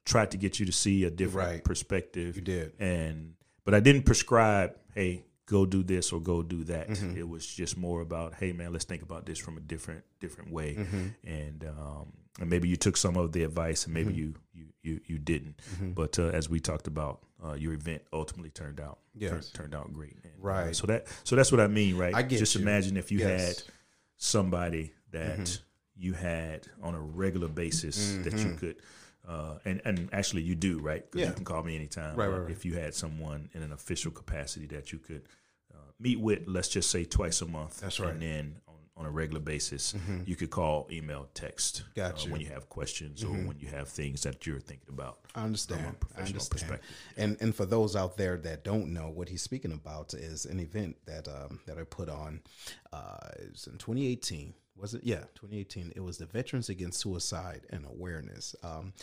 tried 0.06 0.32
to 0.32 0.38
get 0.38 0.60
you 0.60 0.66
to 0.68 0.72
see 0.72 1.04
a 1.04 1.10
different 1.10 1.50
Right. 1.50 1.64
perspective. 1.64 2.36
You 2.36 2.42
did. 2.42 2.74
and 2.80 3.34
but 3.64 3.74
I 3.74 3.80
didn't 3.80 4.04
prescribe. 4.04 4.76
Hey, 4.94 5.26
go 5.48 5.66
do 5.66 5.82
this 5.84 6.12
or 6.14 6.22
go 6.22 6.42
do 6.44 6.64
that. 6.66 6.90
It 7.18 7.28
was 7.28 7.46
just 7.46 7.78
more 7.78 8.02
about, 8.02 8.36
hey 8.36 8.54
man, 8.54 8.72
let's 8.74 8.86
think 8.86 9.02
about 9.02 9.26
this 9.26 9.38
from 9.40 9.58
a 9.58 9.62
different 9.62 10.04
different 10.20 10.52
way. 10.52 10.78
And 11.24 11.64
um, 11.66 12.14
and 12.40 12.50
maybe 12.50 12.68
you 12.68 12.76
took 12.76 12.98
some 12.98 13.16
of 13.18 13.32
the 13.32 13.44
advice, 13.44 13.86
and 13.86 13.94
maybe 13.94 14.14
you, 14.14 14.36
you 14.54 14.66
you 14.84 15.00
you 15.06 15.18
didn't. 15.18 15.60
But 15.82 16.20
uh, 16.20 16.26
as 16.28 16.50
we 16.50 16.60
talked 16.60 16.88
about, 16.88 17.22
uh, 17.44 17.54
your 17.54 17.74
event 17.74 18.04
ultimately 18.14 18.50
turned 18.52 18.80
out 18.80 19.00
Yes. 19.16 19.32
turned, 19.32 19.54
turned 19.54 19.76
out 19.76 19.92
great. 19.94 20.14
And, 20.24 20.34
uh, 20.34 20.48
Right. 20.48 20.76
so 20.76 20.86
that 20.88 21.08
so 21.24 21.36
that's 21.36 21.52
what 21.52 21.62
I 21.62 21.68
mean, 21.68 21.98
right? 21.98 22.14
I 22.14 22.22
get 22.22 22.38
just 22.40 22.54
you. 22.56 22.62
imagine 22.62 22.98
if 22.98 23.12
you 23.12 23.20
Yes. 23.20 23.42
had 23.42 23.64
somebody 24.18 24.94
that 25.12 25.60
you 25.96 26.14
had 26.14 26.68
on 26.84 26.94
a 26.96 27.00
regular 27.02 27.48
basis 27.48 28.18
that 28.24 28.38
you 28.40 28.54
could. 28.56 28.76
Uh, 29.28 29.58
and 29.66 29.82
and 29.86 30.10
actually, 30.14 30.42
you 30.44 30.56
do 30.56 30.80
right 30.80 31.04
because 31.04 31.22
Yeah. 31.22 31.30
you 31.30 31.34
can 31.36 31.46
call 31.46 31.64
me 31.64 31.76
anytime. 31.76 32.16
Right, 32.16 32.28
right, 32.28 32.42
right. 32.42 32.52
If 32.52 32.66
you 32.66 32.76
had 32.76 32.94
someone 32.94 33.50
in 33.54 33.64
an 33.64 33.72
official 33.72 34.12
capacity 34.12 34.68
that 34.68 34.92
you 34.92 35.00
could 35.00 35.24
uh, 35.74 35.78
meet 36.00 36.20
with, 36.20 36.44
let's 36.48 36.68
just 36.70 36.90
say 36.92 37.06
twice 37.06 37.42
a 37.42 37.46
month. 37.48 37.80
That's 37.82 38.00
right. 38.00 38.14
Mm-hmm. 38.14 38.22
And 38.22 38.22
then 38.22 38.56
on, 38.68 38.76
on 38.98 39.06
a 39.08 39.12
regular 39.12 39.42
basis, 39.42 39.96
you 40.26 40.36
could 40.36 40.52
call, 40.52 40.88
email, 40.92 41.28
text. 41.34 41.84
Got 41.96 42.12
uh. 42.12 42.16
Mm-hmm. 42.18 42.32
when 42.32 42.42
you 42.42 42.48
have 42.48 42.70
questions 42.70 43.24
or 43.24 43.30
when 43.30 43.58
you 43.60 43.68
have 43.70 43.88
things 43.90 44.22
that 44.24 44.46
you're 44.46 44.60
thinking 44.60 44.90
about. 44.90 45.20
I 45.34 45.44
understand. 45.44 45.82
From 45.82 45.90
a 45.90 45.94
I 45.94 45.98
professional 46.00 46.28
understand. 46.28 46.52
perspective. 46.52 46.96
And 47.18 47.38
and 47.42 47.56
for 47.56 47.66
those 47.66 47.96
out 47.96 48.18
there 48.18 48.38
that 48.38 48.64
don't 48.64 48.94
know, 48.94 49.10
what 49.10 49.28
he's 49.30 49.42
speaking 49.42 49.72
about 49.72 50.14
is 50.14 50.46
an 50.46 50.60
event 50.60 50.98
that 51.08 51.28
um, 51.28 51.60
that 51.66 51.80
I 51.80 51.84
put 51.84 52.10
on. 52.10 52.42
Uh, 52.94 53.30
it 53.40 53.52
was 53.54 53.66
in 53.68 53.78
2018. 53.80 54.54
Was 54.78 54.94
it? 54.94 55.04
Yeah, 55.04 55.24
2018. 55.36 55.94
It 55.96 56.02
was 56.02 56.18
the 56.18 56.26
Veterans 56.26 56.70
Against 56.70 57.00
Suicide 57.00 57.62
and 57.70 57.86
Awareness. 57.86 58.56
Um, 58.64 58.94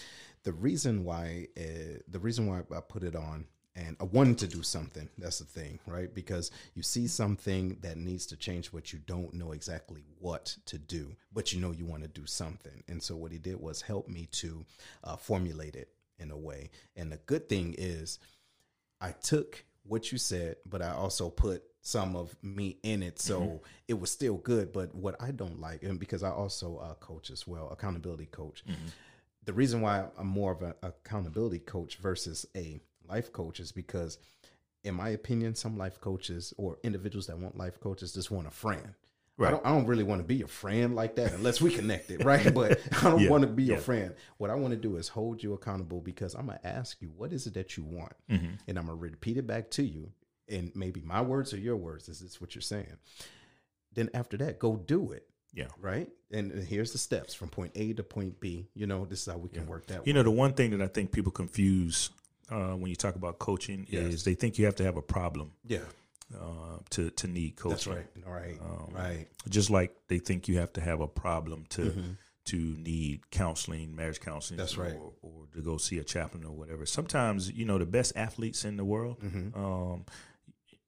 the 0.44 0.52
reason 0.52 1.04
why 1.04 1.48
uh, 1.56 2.00
the 2.08 2.18
reason 2.18 2.46
why 2.46 2.60
I 2.74 2.80
put 2.80 3.02
it 3.02 3.16
on. 3.16 3.46
And 3.74 3.96
I 4.00 4.04
wanted 4.04 4.36
to 4.40 4.48
do 4.48 4.62
something. 4.62 5.08
That's 5.16 5.38
the 5.38 5.46
thing, 5.46 5.78
right? 5.86 6.14
Because 6.14 6.50
you 6.74 6.82
see 6.82 7.06
something 7.06 7.78
that 7.80 7.96
needs 7.96 8.26
to 8.26 8.36
change, 8.36 8.70
but 8.70 8.92
you 8.92 8.98
don't 8.98 9.32
know 9.32 9.52
exactly 9.52 10.04
what 10.18 10.54
to 10.66 10.76
do, 10.76 11.16
but 11.32 11.54
you 11.54 11.60
know 11.62 11.70
you 11.70 11.86
want 11.86 12.02
to 12.02 12.08
do 12.08 12.26
something. 12.26 12.84
And 12.86 13.02
so 13.02 13.16
what 13.16 13.32
he 13.32 13.38
did 13.38 13.58
was 13.58 13.80
help 13.80 14.08
me 14.08 14.28
to 14.32 14.66
uh, 15.04 15.16
formulate 15.16 15.74
it 15.74 15.88
in 16.18 16.30
a 16.30 16.36
way. 16.36 16.68
And 16.96 17.10
the 17.10 17.16
good 17.16 17.48
thing 17.48 17.74
is, 17.78 18.18
I 19.00 19.12
took 19.12 19.64
what 19.84 20.12
you 20.12 20.18
said, 20.18 20.56
but 20.68 20.82
I 20.82 20.92
also 20.92 21.28
put 21.30 21.62
some 21.80 22.14
of 22.14 22.36
me 22.42 22.78
in 22.84 23.02
it, 23.02 23.18
so 23.20 23.60
it 23.88 23.94
was 23.98 24.10
still 24.10 24.36
good. 24.36 24.72
But 24.72 24.94
what 24.94 25.16
I 25.20 25.32
don't 25.32 25.60
like, 25.60 25.82
and 25.82 25.98
because 25.98 26.22
I 26.22 26.30
also 26.30 26.78
uh, 26.78 26.94
coach 26.94 27.30
as 27.30 27.46
well, 27.46 27.68
accountability 27.70 28.26
coach. 28.26 28.64
The 29.44 29.52
reason 29.52 29.80
why 29.80 30.04
I'm 30.16 30.28
more 30.28 30.52
of 30.52 30.62
an 30.62 30.74
accountability 30.82 31.58
coach 31.58 31.96
versus 31.96 32.46
a 32.56 32.80
life 33.08 33.32
coach 33.32 33.58
is 33.58 33.72
because, 33.72 34.18
in 34.84 34.94
my 34.94 35.08
opinion, 35.10 35.56
some 35.56 35.76
life 35.76 36.00
coaches 36.00 36.54
or 36.56 36.78
individuals 36.84 37.26
that 37.26 37.38
want 37.38 37.56
life 37.56 37.80
coaches 37.80 38.14
just 38.14 38.30
want 38.30 38.46
a 38.46 38.52
friend. 38.52 38.94
I 39.48 39.50
don't, 39.52 39.66
I 39.66 39.70
don't 39.70 39.86
really 39.86 40.04
want 40.04 40.20
to 40.20 40.26
be 40.26 40.36
your 40.36 40.48
friend 40.48 40.94
like 40.94 41.16
that 41.16 41.32
unless 41.32 41.60
we 41.60 41.70
connected, 41.70 42.24
right? 42.24 42.52
But 42.54 42.80
I 43.02 43.10
don't 43.10 43.20
Yeah, 43.20 43.30
want 43.30 43.42
to 43.42 43.48
be 43.48 43.64
your 43.64 43.76
yeah. 43.76 43.82
friend. 43.82 44.14
What 44.38 44.50
I 44.50 44.54
want 44.54 44.72
to 44.72 44.76
do 44.80 44.96
is 44.96 45.08
hold 45.08 45.42
you 45.42 45.52
accountable 45.54 46.00
because 46.00 46.34
I'm 46.34 46.46
gonna 46.46 46.60
ask 46.64 47.00
you 47.02 47.08
what 47.16 47.32
is 47.32 47.46
it 47.46 47.54
that 47.54 47.76
you 47.76 47.84
want, 47.84 48.12
Mm-hmm. 48.30 48.54
and 48.68 48.78
I'm 48.78 48.86
gonna 48.86 48.96
repeat 48.98 49.36
it 49.36 49.46
back 49.46 49.70
to 49.72 49.82
you, 49.82 50.10
and 50.48 50.70
maybe 50.74 51.00
my 51.02 51.20
words 51.22 51.52
or 51.54 51.58
your 51.58 51.76
words. 51.76 52.08
Is 52.08 52.20
this 52.20 52.40
what 52.40 52.54
you're 52.54 52.62
saying? 52.62 52.96
Then 53.94 54.08
after 54.14 54.36
that, 54.38 54.58
go 54.58 54.76
do 54.76 55.12
it, 55.12 55.26
Yeah. 55.52 55.66
right? 55.80 56.08
And 56.30 56.50
here's 56.64 56.92
the 56.92 56.98
steps 56.98 57.34
from 57.34 57.48
point 57.48 57.72
A 57.74 57.92
to 57.94 58.02
point 58.02 58.40
B. 58.40 58.68
You 58.74 58.86
know, 58.86 59.04
this 59.04 59.20
is 59.20 59.32
how 59.32 59.38
we 59.38 59.50
can 59.50 59.66
work 59.66 59.86
that. 59.88 59.98
Way. 59.98 60.04
You 60.06 60.14
know, 60.14 60.22
the 60.22 60.30
one 60.30 60.54
thing 60.54 60.70
that 60.70 60.80
I 60.80 60.86
think 60.86 61.12
people 61.12 61.30
confuse 61.32 62.08
uh, 62.50 62.72
when 62.72 62.88
you 62.88 62.96
talk 62.96 63.16
about 63.16 63.38
coaching 63.38 63.86
Yes. 63.88 64.12
is 64.14 64.24
they 64.24 64.34
think 64.34 64.58
you 64.58 64.64
have 64.64 64.76
to 64.76 64.84
have 64.84 64.96
a 64.96 65.02
problem 65.02 65.52
yeah, 65.66 65.78
uh, 66.40 66.78
to 66.90 67.10
to 67.10 67.26
need 67.28 67.56
coaching. 67.56 67.70
that's 67.70 67.86
right. 67.86 68.06
All 68.26 68.32
right, 68.32 68.58
Um, 68.60 68.94
right. 68.94 69.26
Just 69.48 69.70
like 69.70 69.94
they 70.08 70.18
think 70.18 70.48
you 70.48 70.58
have 70.58 70.72
to 70.74 70.80
have 70.80 71.00
a 71.00 71.08
problem 71.08 71.64
to 71.70 72.16
to 72.46 72.56
need 72.56 73.30
counseling, 73.30 73.94
marriage 73.94 74.20
counseling. 74.20 74.58
Mm-hmm. 74.58 74.62
That's 74.64 74.76
right. 74.76 74.94
Or, 75.00 75.12
or 75.22 75.46
to 75.54 75.62
go 75.62 75.76
see 75.76 75.98
a 75.98 76.04
chaplain 76.04 76.44
or 76.44 76.50
whatever. 76.52 76.86
Sometimes 76.86 77.50
you 77.50 77.64
know 77.64 77.78
the 77.78 77.86
best 77.86 78.12
athletes 78.16 78.64
in 78.64 78.76
the 78.76 78.84
world, 78.84 79.20
Mm-hmm. 79.20 79.64
um, 79.64 80.04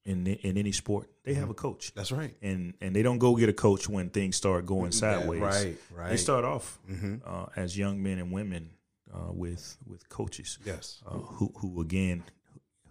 in 0.04 0.26
in 0.26 0.58
any 0.58 0.72
sport, 0.72 1.08
they 1.24 1.32
have 1.34 1.48
a 1.48 1.54
coach. 1.54 1.92
That's 1.94 2.12
right. 2.12 2.34
and 2.42 2.74
and 2.80 2.94
they 2.94 3.02
don't 3.02 3.18
go 3.18 3.36
get 3.36 3.48
a 3.48 3.54
coach 3.54 3.88
when 3.88 4.10
things 4.10 4.36
start 4.36 4.66
going 4.66 4.92
sideways. 4.92 5.40
right, 5.40 5.76
right. 5.96 6.10
They 6.10 6.16
start 6.18 6.44
off 6.44 6.78
Mm-hmm. 6.90 7.16
uh, 7.24 7.46
as 7.56 7.76
young 7.78 8.02
men 8.02 8.18
and 8.18 8.30
women 8.30 8.70
uh, 9.14 9.32
with 9.32 9.76
with 9.86 10.06
coaches 10.10 10.58
Yes, 10.66 11.00
uh, 11.06 11.10
who 11.16 11.52
who 11.56 11.80
again 11.80 12.22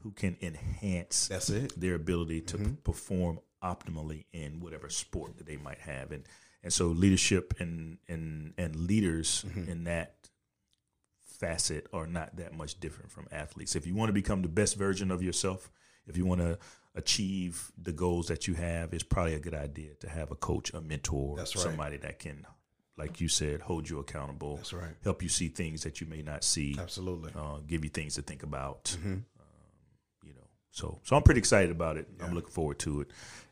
who 0.04 0.12
can 0.12 0.36
enhance 0.42 1.28
that's 1.28 1.50
it. 1.50 1.80
their 1.80 1.96
ability 1.96 2.42
to 2.42 2.58
Mm-hmm. 2.58 2.72
p- 2.74 2.78
perform 2.84 3.40
optimally 3.64 4.26
in 4.34 4.60
whatever 4.60 4.90
sport 4.90 5.38
that 5.38 5.48
they 5.48 5.58
might 5.58 5.80
have 5.80 6.12
and 6.12 6.24
and 6.62 6.72
so 6.74 6.88
leadership 6.88 7.54
and 7.60 7.98
and 8.08 8.54
and 8.58 8.76
leaders 8.76 9.46
Mm-hmm. 9.48 9.70
in 9.72 9.84
that 9.86 10.16
facet 11.26 11.88
are 11.94 12.08
not 12.08 12.36
that 12.38 12.54
much 12.56 12.80
different 12.80 13.12
from 13.12 13.28
athletes 13.32 13.76
if 13.76 13.86
you 13.88 13.96
want 13.96 14.10
to 14.10 14.14
become 14.14 14.42
the 14.42 14.48
best 14.48 14.78
version 14.78 15.12
of 15.12 15.22
yourself 15.24 15.70
if 16.08 16.16
you 16.18 16.26
want 16.26 16.40
to 16.42 16.58
achieve 16.96 17.72
the 17.82 17.92
goals 17.92 18.28
that 18.28 18.48
you 18.48 18.54
have 18.54 18.94
it's 18.94 19.04
probably 19.04 19.34
a 19.34 19.40
good 19.40 19.56
idea 19.56 19.94
to 19.96 20.08
have 20.08 20.32
a 20.32 20.36
coach 20.36 20.74
a 20.74 20.82
mentor 20.82 21.38
right. 21.38 21.48
somebody 21.48 21.98
that 21.98 22.20
can 22.20 22.46
like 22.98 23.20
you 23.20 23.28
said 23.28 23.62
hold 23.62 23.90
you 23.90 23.98
accountable 24.00 24.58
That's 24.58 24.74
right. 24.74 24.94
help 25.04 25.24
you 25.24 25.30
see 25.30 25.48
things 25.48 25.82
that 25.84 26.00
you 26.00 26.08
may 26.08 26.22
not 26.22 26.44
see 26.44 26.76
Absolutely. 26.80 27.32
uh, 27.36 27.58
give 27.66 27.84
you 27.84 27.90
things 27.90 28.14
to 28.16 28.22
think 28.22 28.44
about. 28.44 28.84
Mm-hmm. 29.00 29.16
You 30.74 30.80
so 30.80 31.00
so 31.04 31.16
I'm 31.16 31.24
pretty 31.24 31.40
excited 31.40 31.72
about 31.72 31.98
it. 31.98 32.08
I'm 32.22 32.34
looking 32.34 32.52
forward 32.52 32.80
to 32.80 33.02
it, 33.02 33.08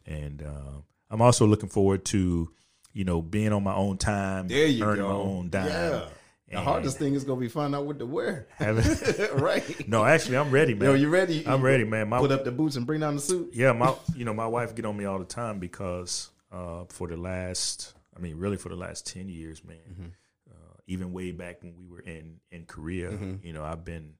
and 0.05 0.41
uh, 0.43 0.81
I'm 1.09 1.21
also 1.21 1.45
looking 1.45 1.69
forward 1.69 2.05
to 2.05 2.49
you 2.93 3.03
know 3.03 3.21
being 3.21 3.53
on 3.53 3.63
my 3.63 3.75
own 3.75 3.97
time, 3.97 4.47
There 4.47 4.65
you 4.67 4.83
earning 4.83 5.01
go. 5.03 5.09
my 5.09 5.15
own 5.15 5.49
dime. 5.49 5.67
Yeah. 5.67 6.05
The 6.51 6.59
hardest 6.59 6.97
thing 6.99 7.13
is 7.13 7.23
gonna 7.23 7.39
be 7.39 7.47
finding 7.47 7.79
out 7.79 7.85
what 7.85 7.97
to 7.99 8.05
wear. 8.05 8.45
right. 8.59 9.87
no, 9.87 10.03
actually, 10.03 10.35
I'm 10.35 10.51
ready, 10.51 10.73
man. 10.73 10.89
Yo, 10.89 10.95
you 10.95 11.07
ready? 11.09 11.47
I'm 11.47 11.61
ready, 11.61 11.85
man. 11.85 12.09
My 12.09 12.19
Put 12.19 12.33
up 12.33 12.43
the 12.43 12.51
boots 12.51 12.75
and 12.75 12.85
bring 12.85 12.99
down 12.99 13.15
the 13.15 13.21
suit. 13.21 13.51
yeah, 13.53 13.71
my 13.71 13.95
you 14.15 14.25
know 14.25 14.33
my 14.33 14.47
wife 14.47 14.75
get 14.75 14.85
on 14.85 14.97
me 14.97 15.05
all 15.05 15.17
the 15.19 15.23
time 15.25 15.59
because 15.59 16.29
uh, 16.51 16.83
for 16.89 17.07
the 17.07 17.15
last, 17.15 17.93
I 18.17 18.19
mean, 18.19 18.37
really 18.37 18.57
for 18.57 18.67
the 18.67 18.75
last 18.75 19.07
ten 19.07 19.29
years, 19.29 19.63
man. 19.63 19.77
Mm-hmm. 19.89 20.05
Uh, 20.51 20.73
even 20.87 21.13
way 21.13 21.31
back 21.31 21.61
when 21.63 21.73
we 21.77 21.85
were 21.87 22.01
in 22.01 22.41
in 22.51 22.65
Korea, 22.65 23.11
Mm-hmm. 23.11 23.45
you 23.47 23.53
know, 23.53 23.63
I've 23.63 23.85
been 23.85 24.15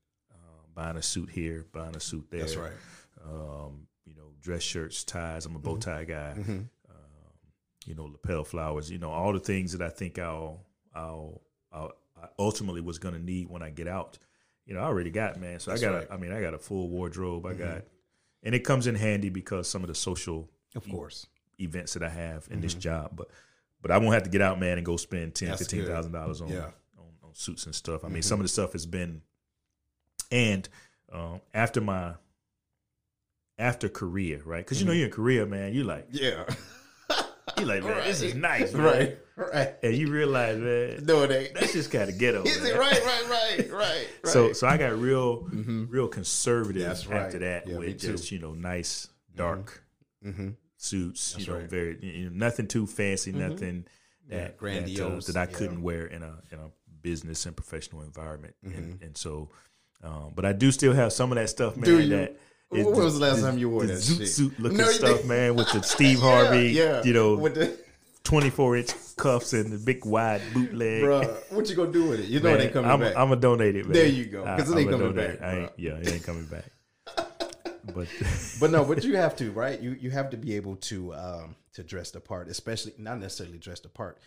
buying 0.82 0.98
a 0.98 1.02
suit 1.02 1.30
here, 1.30 1.66
buying 1.72 1.96
a 1.96 2.00
suit 2.00 2.26
there. 2.32 2.40
That's 2.42 2.56
right. 2.56 2.72
Um, 3.24 3.88
you 4.06 4.16
know, 4.16 4.32
dress 4.42 4.64
shirts, 4.64 5.04
ties. 5.04 5.46
I'm 5.46 5.56
a 5.56 5.60
bow 5.60 5.76
Mm-hmm. 5.76 5.80
tie 5.92 6.04
guy. 6.06 6.32
Um, 6.32 6.70
you 7.86 7.96
know, 7.96 8.06
lapel 8.06 8.44
flowers. 8.44 8.90
You 8.90 8.98
know, 8.98 9.12
all 9.12 9.34
the 9.34 9.40
things 9.40 9.72
that 9.78 9.82
I 9.82 9.90
think 9.90 10.18
I'll 10.20 10.62
I'll, 10.96 11.42
I'll 11.72 11.92
I 12.22 12.28
ultimately 12.40 12.82
was 12.82 13.00
going 13.00 13.16
to 13.16 13.22
need 13.22 13.50
when 13.50 13.62
I 13.64 13.70
get 13.70 13.88
out. 13.88 14.18
You 14.66 14.76
know, 14.76 14.82
I 14.82 14.86
already 14.86 15.10
got 15.12 15.40
man. 15.40 15.60
So 15.60 15.72
That's 15.72 15.84
I 15.84 15.86
got. 15.86 15.94
right. 15.94 16.04
Mm-hmm. 16.06 16.14
A, 16.14 16.16
I 16.16 16.20
mean, 16.20 16.32
I 16.32 16.42
got 16.42 16.54
a 16.54 16.60
full 16.60 16.90
wardrobe. 16.90 17.46
I 17.46 17.54
got, 17.54 17.84
and 18.44 18.54
it 18.56 18.64
comes 18.64 18.88
in 18.88 18.96
handy 18.96 19.30
because 19.30 19.68
some 19.70 19.82
of 19.84 19.88
the 19.88 19.96
social 19.96 20.50
Of 20.76 20.88
course. 20.90 21.28
events 21.60 21.94
that 21.94 22.04
I 22.04 22.10
have 22.10 22.48
in 22.52 22.62
this 22.62 22.74
job, 22.74 23.12
but 23.16 23.28
but 23.82 23.90
I 23.92 23.98
won't 23.98 24.14
have 24.14 24.24
to 24.24 24.30
get 24.30 24.42
out, 24.42 24.60
man, 24.60 24.78
and 24.78 24.86
go 24.86 24.98
spend 24.98 25.34
ten, 25.36 25.48
Mm-hmm. 25.48 25.52
That's 25.54 25.62
fifteen 25.62 25.86
thousand 25.86 26.12
dollars 26.12 26.42
on, 26.42 26.50
Yeah. 26.50 26.56
Mm-hmm. 26.56 27.00
on 27.00 27.30
on 27.30 27.34
suits 27.36 27.66
and 27.68 27.74
stuff. 27.76 28.04
I 28.06 28.08
mean, 28.10 28.22
some 28.24 28.40
of 28.40 28.44
the 28.44 28.50
stuff 28.50 28.74
has 28.74 28.86
been, 28.86 29.22
and 30.32 30.68
um, 31.12 31.42
after 31.54 31.82
my 31.82 32.14
after 33.58 33.90
Korea, 33.90 34.40
right? 34.44 34.64
Because 34.66 34.80
you 34.80 34.86
Mm-hmm. 34.86 34.88
know 34.90 34.98
you're 34.98 35.06
in 35.08 35.12
Korea, 35.12 35.46
man. 35.46 35.74
You 35.74 35.84
like 35.84 36.08
Yeah. 36.12 36.46
you 37.58 37.66
like 37.66 37.84
man, 37.84 38.04
this 38.06 38.22
is 38.22 38.34
nice, 38.36 38.74
man. 38.74 38.84
right. 38.84 39.18
Right. 39.36 39.76
And 39.82 39.96
you 39.96 40.12
realize, 40.12 40.58
man, 40.60 41.04
No, 41.06 41.24
it 41.24 41.32
ain't. 41.32 41.54
that's 41.56 41.74
just 41.74 41.92
kind 41.92 42.10
of 42.10 42.18
ghetto. 42.18 42.44
Is 42.44 42.62
man. 42.62 42.72
it 42.74 42.78
right? 42.78 42.92
Right. 43.04 43.30
Right. 43.30 43.72
Right. 43.72 43.72
Right? 43.72 44.08
So 44.32 44.54
so 44.54 44.68
I 44.68 44.78
got 44.78 44.98
real 45.00 45.48
real 45.52 46.08
conservative 46.08 46.84
That's 46.84 47.08
right. 47.08 47.22
after 47.22 47.40
that 47.40 47.68
Yeah, 47.68 47.78
with 47.78 48.00
just 48.00 48.32
you 48.32 48.40
know 48.40 48.54
nice 48.54 49.08
dark 49.36 49.84
Mm-hmm. 50.26 50.50
suits. 50.78 51.34
That's 51.34 51.48
you 51.48 51.52
know, 51.54 51.60
right. 51.60 51.70
very 51.70 51.98
you 52.02 52.30
know, 52.30 52.36
nothing 52.46 52.68
too 52.68 52.86
fancy, 52.86 53.32
nothing 53.32 53.86
Yeah, 54.30 54.38
that 54.38 54.58
grandiose, 54.58 55.26
that, 55.26 55.36
uh, 55.36 55.44
that 55.46 55.50
I 55.50 55.52
couldn't 55.52 55.82
wear 55.82 56.06
in 56.06 56.22
a 56.24 56.38
in 56.52 56.60
a 56.60 56.70
business 57.02 57.46
and 57.48 57.56
professional 57.56 58.04
environment. 58.04 58.54
Mm-hmm. 58.64 58.78
And, 58.78 59.02
and 59.02 59.18
so, 59.18 59.50
um, 60.04 60.32
but 60.36 60.46
I 60.46 60.54
do 60.54 60.72
still 60.72 60.94
have 60.94 61.14
some 61.14 61.32
of 61.32 61.38
that 61.38 61.50
stuff, 61.50 61.76
man. 61.76 61.86
Do 61.86 62.00
you? 62.00 62.10
That 62.10 62.38
When 62.70 62.86
was 62.86 63.20
the 63.20 63.26
last 63.26 63.42
time 63.42 63.58
you 63.58 63.70
wore 63.70 63.82
the 63.86 63.94
that 63.94 64.00
zoot 64.00 64.18
shit? 64.20 64.28
suit 64.30 64.60
looking 64.60 64.78
No, 64.80 64.86
stuff, 64.86 65.18
didn't. 65.18 65.28
man, 65.28 65.56
with 65.56 65.72
the 65.72 65.82
Steve 65.96 66.20
Harvey, 66.20 66.70
Yeah. 66.72 67.04
you 67.04 67.14
know, 67.14 67.36
With 67.36 67.56
the, 67.56 67.78
twenty 68.24 68.50
four 68.50 68.78
inch 68.78 68.92
cuffs 69.18 69.54
and 69.54 69.72
the 69.72 69.78
big 69.78 70.06
wide 70.06 70.42
bootleg. 70.54 71.04
bruh, 71.04 71.52
what 71.54 71.70
you 71.70 71.76
gonna 71.76 71.92
do 71.92 72.06
with 72.10 72.20
it? 72.22 72.26
You 72.28 72.40
know 72.40 72.50
Man, 72.52 72.60
it 72.60 72.64
ain't 72.66 72.74
coming 72.74 72.90
I'm, 72.92 73.00
back. 73.00 73.16
I'm 73.18 73.30
gonna 73.30 73.42
donate 73.42 73.76
it, 73.76 73.86
man. 73.86 73.94
There 73.94 74.08
you 74.08 74.26
go, 74.26 74.44
'cause 74.44 74.72
it 74.72 74.78
ain't 74.78 74.90
coming 74.90 75.14
donate 75.14 75.40
back. 75.40 75.54
Ain't, 75.54 75.72
yeah, 75.78 75.92
it 75.98 76.08
ain't 76.14 76.24
coming 76.24 76.46
back. 76.46 76.66
But 77.94 78.08
but 78.60 78.72
no, 78.72 78.86
but 78.86 79.04
you 79.04 79.18
have 79.18 79.36
to, 79.38 79.52
right? 79.52 79.80
You 79.80 79.92
you 80.00 80.12
have 80.12 80.30
to 80.32 80.38
be 80.38 80.56
able 80.56 80.76
to 80.78 81.14
um 81.14 81.56
to 81.74 81.84
dress 81.84 82.12
the 82.12 82.20
part, 82.20 82.48
especially 82.48 82.94
not 82.98 83.20
necessarily 83.20 83.58
dress 83.58 83.80
the 83.80 83.90
part, 83.90 84.18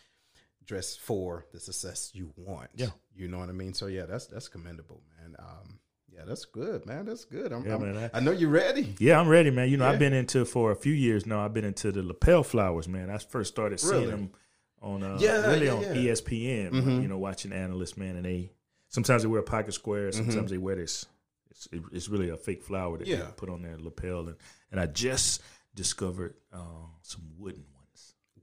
dress 0.66 0.96
for 0.96 1.46
the 1.52 1.60
success 1.60 2.10
you 2.14 2.32
want. 2.36 2.70
Yeah. 2.74 2.88
You 3.14 3.28
know 3.28 3.38
what 3.38 3.48
I 3.48 3.52
mean? 3.52 3.74
So 3.74 3.86
yeah, 3.86 4.06
that's 4.06 4.26
that's 4.26 4.48
commendable, 4.48 5.02
man. 5.20 5.36
Um 5.38 5.78
Yeah, 6.12 6.24
that's 6.26 6.44
good, 6.44 6.86
man. 6.86 7.06
That's 7.06 7.24
good. 7.24 7.52
I'm, 7.52 7.64
Yeah, 7.64 7.72
I'm- 7.72 7.94
man, 7.94 8.10
I, 8.14 8.20
know 8.20 8.30
you're 8.30 8.50
ready. 8.50 8.94
Yeah, 8.98 9.18
I'm 9.20 9.28
ready, 9.28 9.50
man. 9.50 9.68
You 9.68 9.76
know, 9.76 9.84
Yeah. 9.86 9.92
I've 9.92 9.98
been 9.98 10.12
into 10.12 10.44
for 10.44 10.70
a 10.70 10.76
few 10.76 10.92
years 10.92 11.26
now. 11.26 11.44
I've 11.44 11.52
been 11.54 11.64
into 11.64 11.90
the 11.92 12.02
lapel 12.02 12.42
flowers, 12.44 12.86
man. 12.88 13.10
I 13.10 13.18
first 13.18 13.52
started 13.52 13.80
seeing 13.80 14.10
them 14.10 14.30
on 14.80 15.02
uh, 15.02 15.18
Yeah, 15.20 15.46
really 15.48 15.68
on. 15.68 15.82
ESPN. 15.82 16.70
Mhm. 16.72 17.02
You 17.02 17.08
know, 17.08 17.18
watching 17.18 17.52
analysts, 17.52 17.96
man, 17.96 18.16
and 18.16 18.24
they 18.24 18.52
sometimes 18.88 19.22
they 19.22 19.28
wear 19.28 19.42
pocket 19.42 19.74
squares, 19.74 20.14
Mhm. 20.16 20.26
sometimes 20.26 20.50
they 20.50 20.58
wear 20.58 20.76
this. 20.76 21.04
It's, 21.50 21.66
it- 21.72 21.82
it's 21.92 22.08
really 22.08 22.28
a 22.30 22.36
fake 22.36 22.62
flower 22.62 22.98
that 22.98 23.06
they 23.06 23.20
put 23.36 23.48
on 23.48 23.62
their 23.62 23.78
lapel, 23.78 24.28
and 24.28 24.36
and 24.70 24.78
I 24.80 24.86
just 24.86 25.42
discovered 25.74 26.34
uh, 26.52 26.86
some 27.02 27.22
wooden 27.38 27.64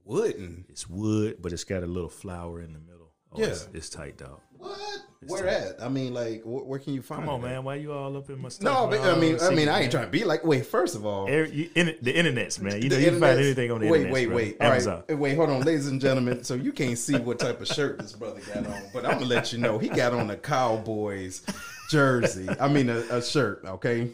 ones. 0.04 0.22
Wooden. 0.22 0.64
It's 0.68 0.88
wood, 0.88 1.36
but 1.40 1.52
it's 1.52 1.64
got 1.64 1.82
a 1.82 1.86
little 1.86 2.10
flower 2.10 2.60
in 2.60 2.72
the 2.72 2.78
middle. 2.78 3.10
Oh, 3.32 3.40
Yeah. 3.40 3.46
it's, 3.46 3.68
it's 3.72 3.88
tight, 3.88 4.18
dog. 4.18 4.40
What? 4.58 4.78
It's 5.22 5.30
Where 5.32 5.44
tight. 5.44 5.52
at? 5.78 5.82
I 5.82 5.88
mean, 5.88 6.12
like, 6.14 6.42
wh- 6.42 6.66
where 6.66 6.78
can 6.78 6.92
you 6.94 7.02
find? 7.02 7.22
Come 7.22 7.28
on, 7.30 7.40
it 7.40 7.44
at? 7.46 7.50
man. 7.50 7.64
Why 7.64 7.74
you 7.76 7.92
all 7.92 8.16
up 8.16 8.28
in 8.28 8.40
my 8.40 8.48
stuff? 8.48 8.64
No, 8.64 8.86
but 8.88 9.00
I 9.00 9.18
mean, 9.18 9.38
I 9.40 9.50
mean, 9.50 9.68
I 9.68 9.76
ain't 9.80 9.82
man. 9.84 9.90
trying 9.90 10.04
to 10.06 10.10
be 10.10 10.24
like. 10.24 10.44
Wait, 10.44 10.66
first 10.66 10.94
of 10.94 11.06
all, 11.06 11.28
Air, 11.28 11.46
you, 11.46 11.70
in, 11.74 11.96
the 12.02 12.14
internet's 12.14 12.60
man. 12.60 12.82
You, 12.82 12.88
know, 12.88 12.96
the 12.96 13.02
you 13.02 13.10
can 13.10 13.20
find 13.20 13.38
anything 13.40 13.70
on 13.70 13.80
the 13.80 13.88
wait, 13.88 13.98
internet. 14.06 14.12
wait, 14.14 14.26
bro. 14.26 14.36
wait. 14.36 14.56
All 14.60 14.66
right, 14.68 14.72
Amazon. 14.74 15.02
uh, 15.10 15.16
wait, 15.16 15.36
hold 15.36 15.50
on, 15.50 15.60
ladies 15.62 15.86
and 15.88 16.00
gentlemen. 16.00 16.44
So 16.44 16.54
you 16.54 16.72
can't 16.72 16.98
see 16.98 17.16
what 17.18 17.38
type 17.38 17.60
of 17.60 17.68
shirt 17.68 17.98
this 18.00 18.12
brother 18.12 18.40
got 18.52 18.66
on, 18.66 18.82
but 18.92 19.04
I'm 19.06 19.14
gonna 19.14 19.26
let 19.26 19.52
you 19.52 19.58
know 19.58 19.78
he 19.78 19.88
got 19.88 20.12
on 20.12 20.28
a 20.30 20.36
Cowboys 20.36 21.42
jersey. 21.88 22.48
I 22.60 22.68
mean, 22.68 22.90
a, 22.90 22.98
a 23.10 23.22
shirt. 23.22 23.62
Okay, 23.64 24.10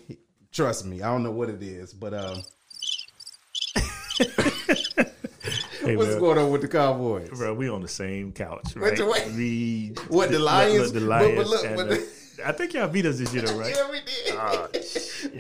trust 0.53 0.85
me, 0.87 1.03
I 1.03 1.11
don't 1.11 1.23
know 1.23 1.33
what 1.33 1.49
it 1.51 1.63
is, 1.63 1.93
but 1.93 2.15
um, 2.15 2.43
Hey, 5.89 5.97
what's 5.97 6.11
bro, 6.13 6.21
going 6.21 6.39
on 6.39 6.51
with 6.51 6.63
the 6.63 6.69
Cowboys? 6.69 7.29
bro, 7.31 7.55
we 7.55 7.69
on 7.69 7.83
the 7.83 7.89
same 7.89 8.33
couch, 8.33 8.75
right? 8.77 8.97
the 8.97 9.07
way? 9.07 9.31
We 9.37 9.95
What, 10.09 10.31
the 10.31 10.39
look, 10.39 10.47
Lions? 10.47 10.93
the 10.93 11.01
But- 11.01 11.07
Lions. 11.09 11.37
but 11.37 11.47
look, 11.49 11.65
and 11.65 11.77
but 11.77 11.89
the- 11.89 12.19
I 12.47 12.53
think 12.53 12.75
y'all 12.75 12.87
beat 12.89 13.05
us 13.07 13.19
this 13.19 13.33
year, 13.35 13.43
though, 13.43 13.59
right? 13.59 13.75
Yeah, 13.75 13.91
we 13.91 13.99
did. 14.01 14.35
Ah, 14.37 14.69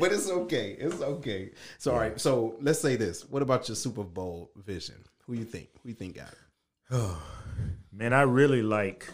but 0.00 0.12
it's 0.12 0.28
okay. 0.28 0.72
It's 0.80 1.00
okay. 1.00 1.50
So, 1.78 1.92
all 1.92 1.98
right. 2.00 2.20
So 2.20 2.56
let's 2.60 2.80
say 2.80 2.96
this. 2.96 3.24
What 3.24 3.42
about 3.42 3.68
your 3.68 3.76
Super 3.76 4.02
Bowl 4.02 4.50
vision? 4.56 4.96
Who 5.26 5.34
you 5.34 5.44
think? 5.44 5.68
Who 5.82 5.90
you 5.90 5.94
think 5.94 6.16
got 6.16 6.32
it? 6.32 6.38
Man, 7.92 8.12
I 8.12 8.22
really 8.22 8.62
like 8.62 9.08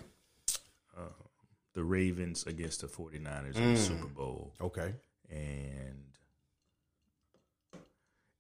uh, 0.97 1.01
the 1.75 1.85
Ravens 1.85 2.47
against 2.47 2.81
the 2.81 2.87
49ers 2.87 3.57
in 3.57 3.75
the 3.75 3.79
Mm. 3.81 3.87
Super 3.87 4.07
Bowl. 4.07 4.55
Okay. 4.61 4.95
and 5.31 6.05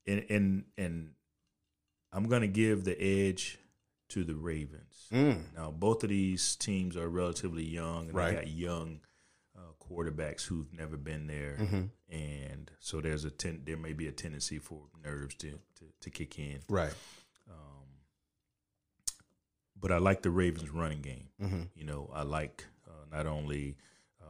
and 0.06 0.24
and 0.30 0.64
and 0.78 1.10
I'm 2.14 2.28
gonna 2.28 2.47
give 2.47 2.85
the 2.85 3.00
edge 3.00 3.59
to 4.11 4.23
the 4.25 4.35
Ravens. 4.37 5.09
Mm. 5.12 5.52
Now, 5.54 5.71
both 5.71 6.02
of 6.04 6.11
these 6.11 6.54
teams 6.56 6.97
are 6.97 7.09
relatively 7.09 7.64
young, 7.64 8.06
and 8.06 8.14
Right. 8.14 8.30
they 8.30 8.35
got 8.37 8.49
young 8.49 9.00
uh, 9.56 9.73
quarterbacks 9.80 10.42
who've 10.47 10.73
never 10.73 10.97
been 10.97 11.26
there, 11.26 11.56
Mhm. 11.61 11.90
and 12.09 12.71
so 12.80 13.00
there's 13.00 13.25
a 13.25 13.30
ten, 13.30 13.62
there 13.64 13.76
may 13.76 13.92
be 13.92 14.06
a 14.09 14.12
tendency 14.12 14.59
for 14.59 14.88
nerves 15.02 15.35
to 15.37 15.61
to, 15.76 15.85
to 16.00 16.11
kick 16.11 16.38
in. 16.38 16.61
Right. 16.68 16.94
Um, 17.49 17.87
but 19.76 19.92
I 19.92 19.99
like 19.99 20.23
the 20.23 20.30
Ravens' 20.30 20.71
running 20.71 21.02
game. 21.02 21.28
Mm-hmm. 21.40 21.62
You 21.76 21.85
know, 21.85 22.11
I 22.12 22.23
like 22.23 22.64
uh, 22.87 23.04
not 23.11 23.26
only 23.26 23.76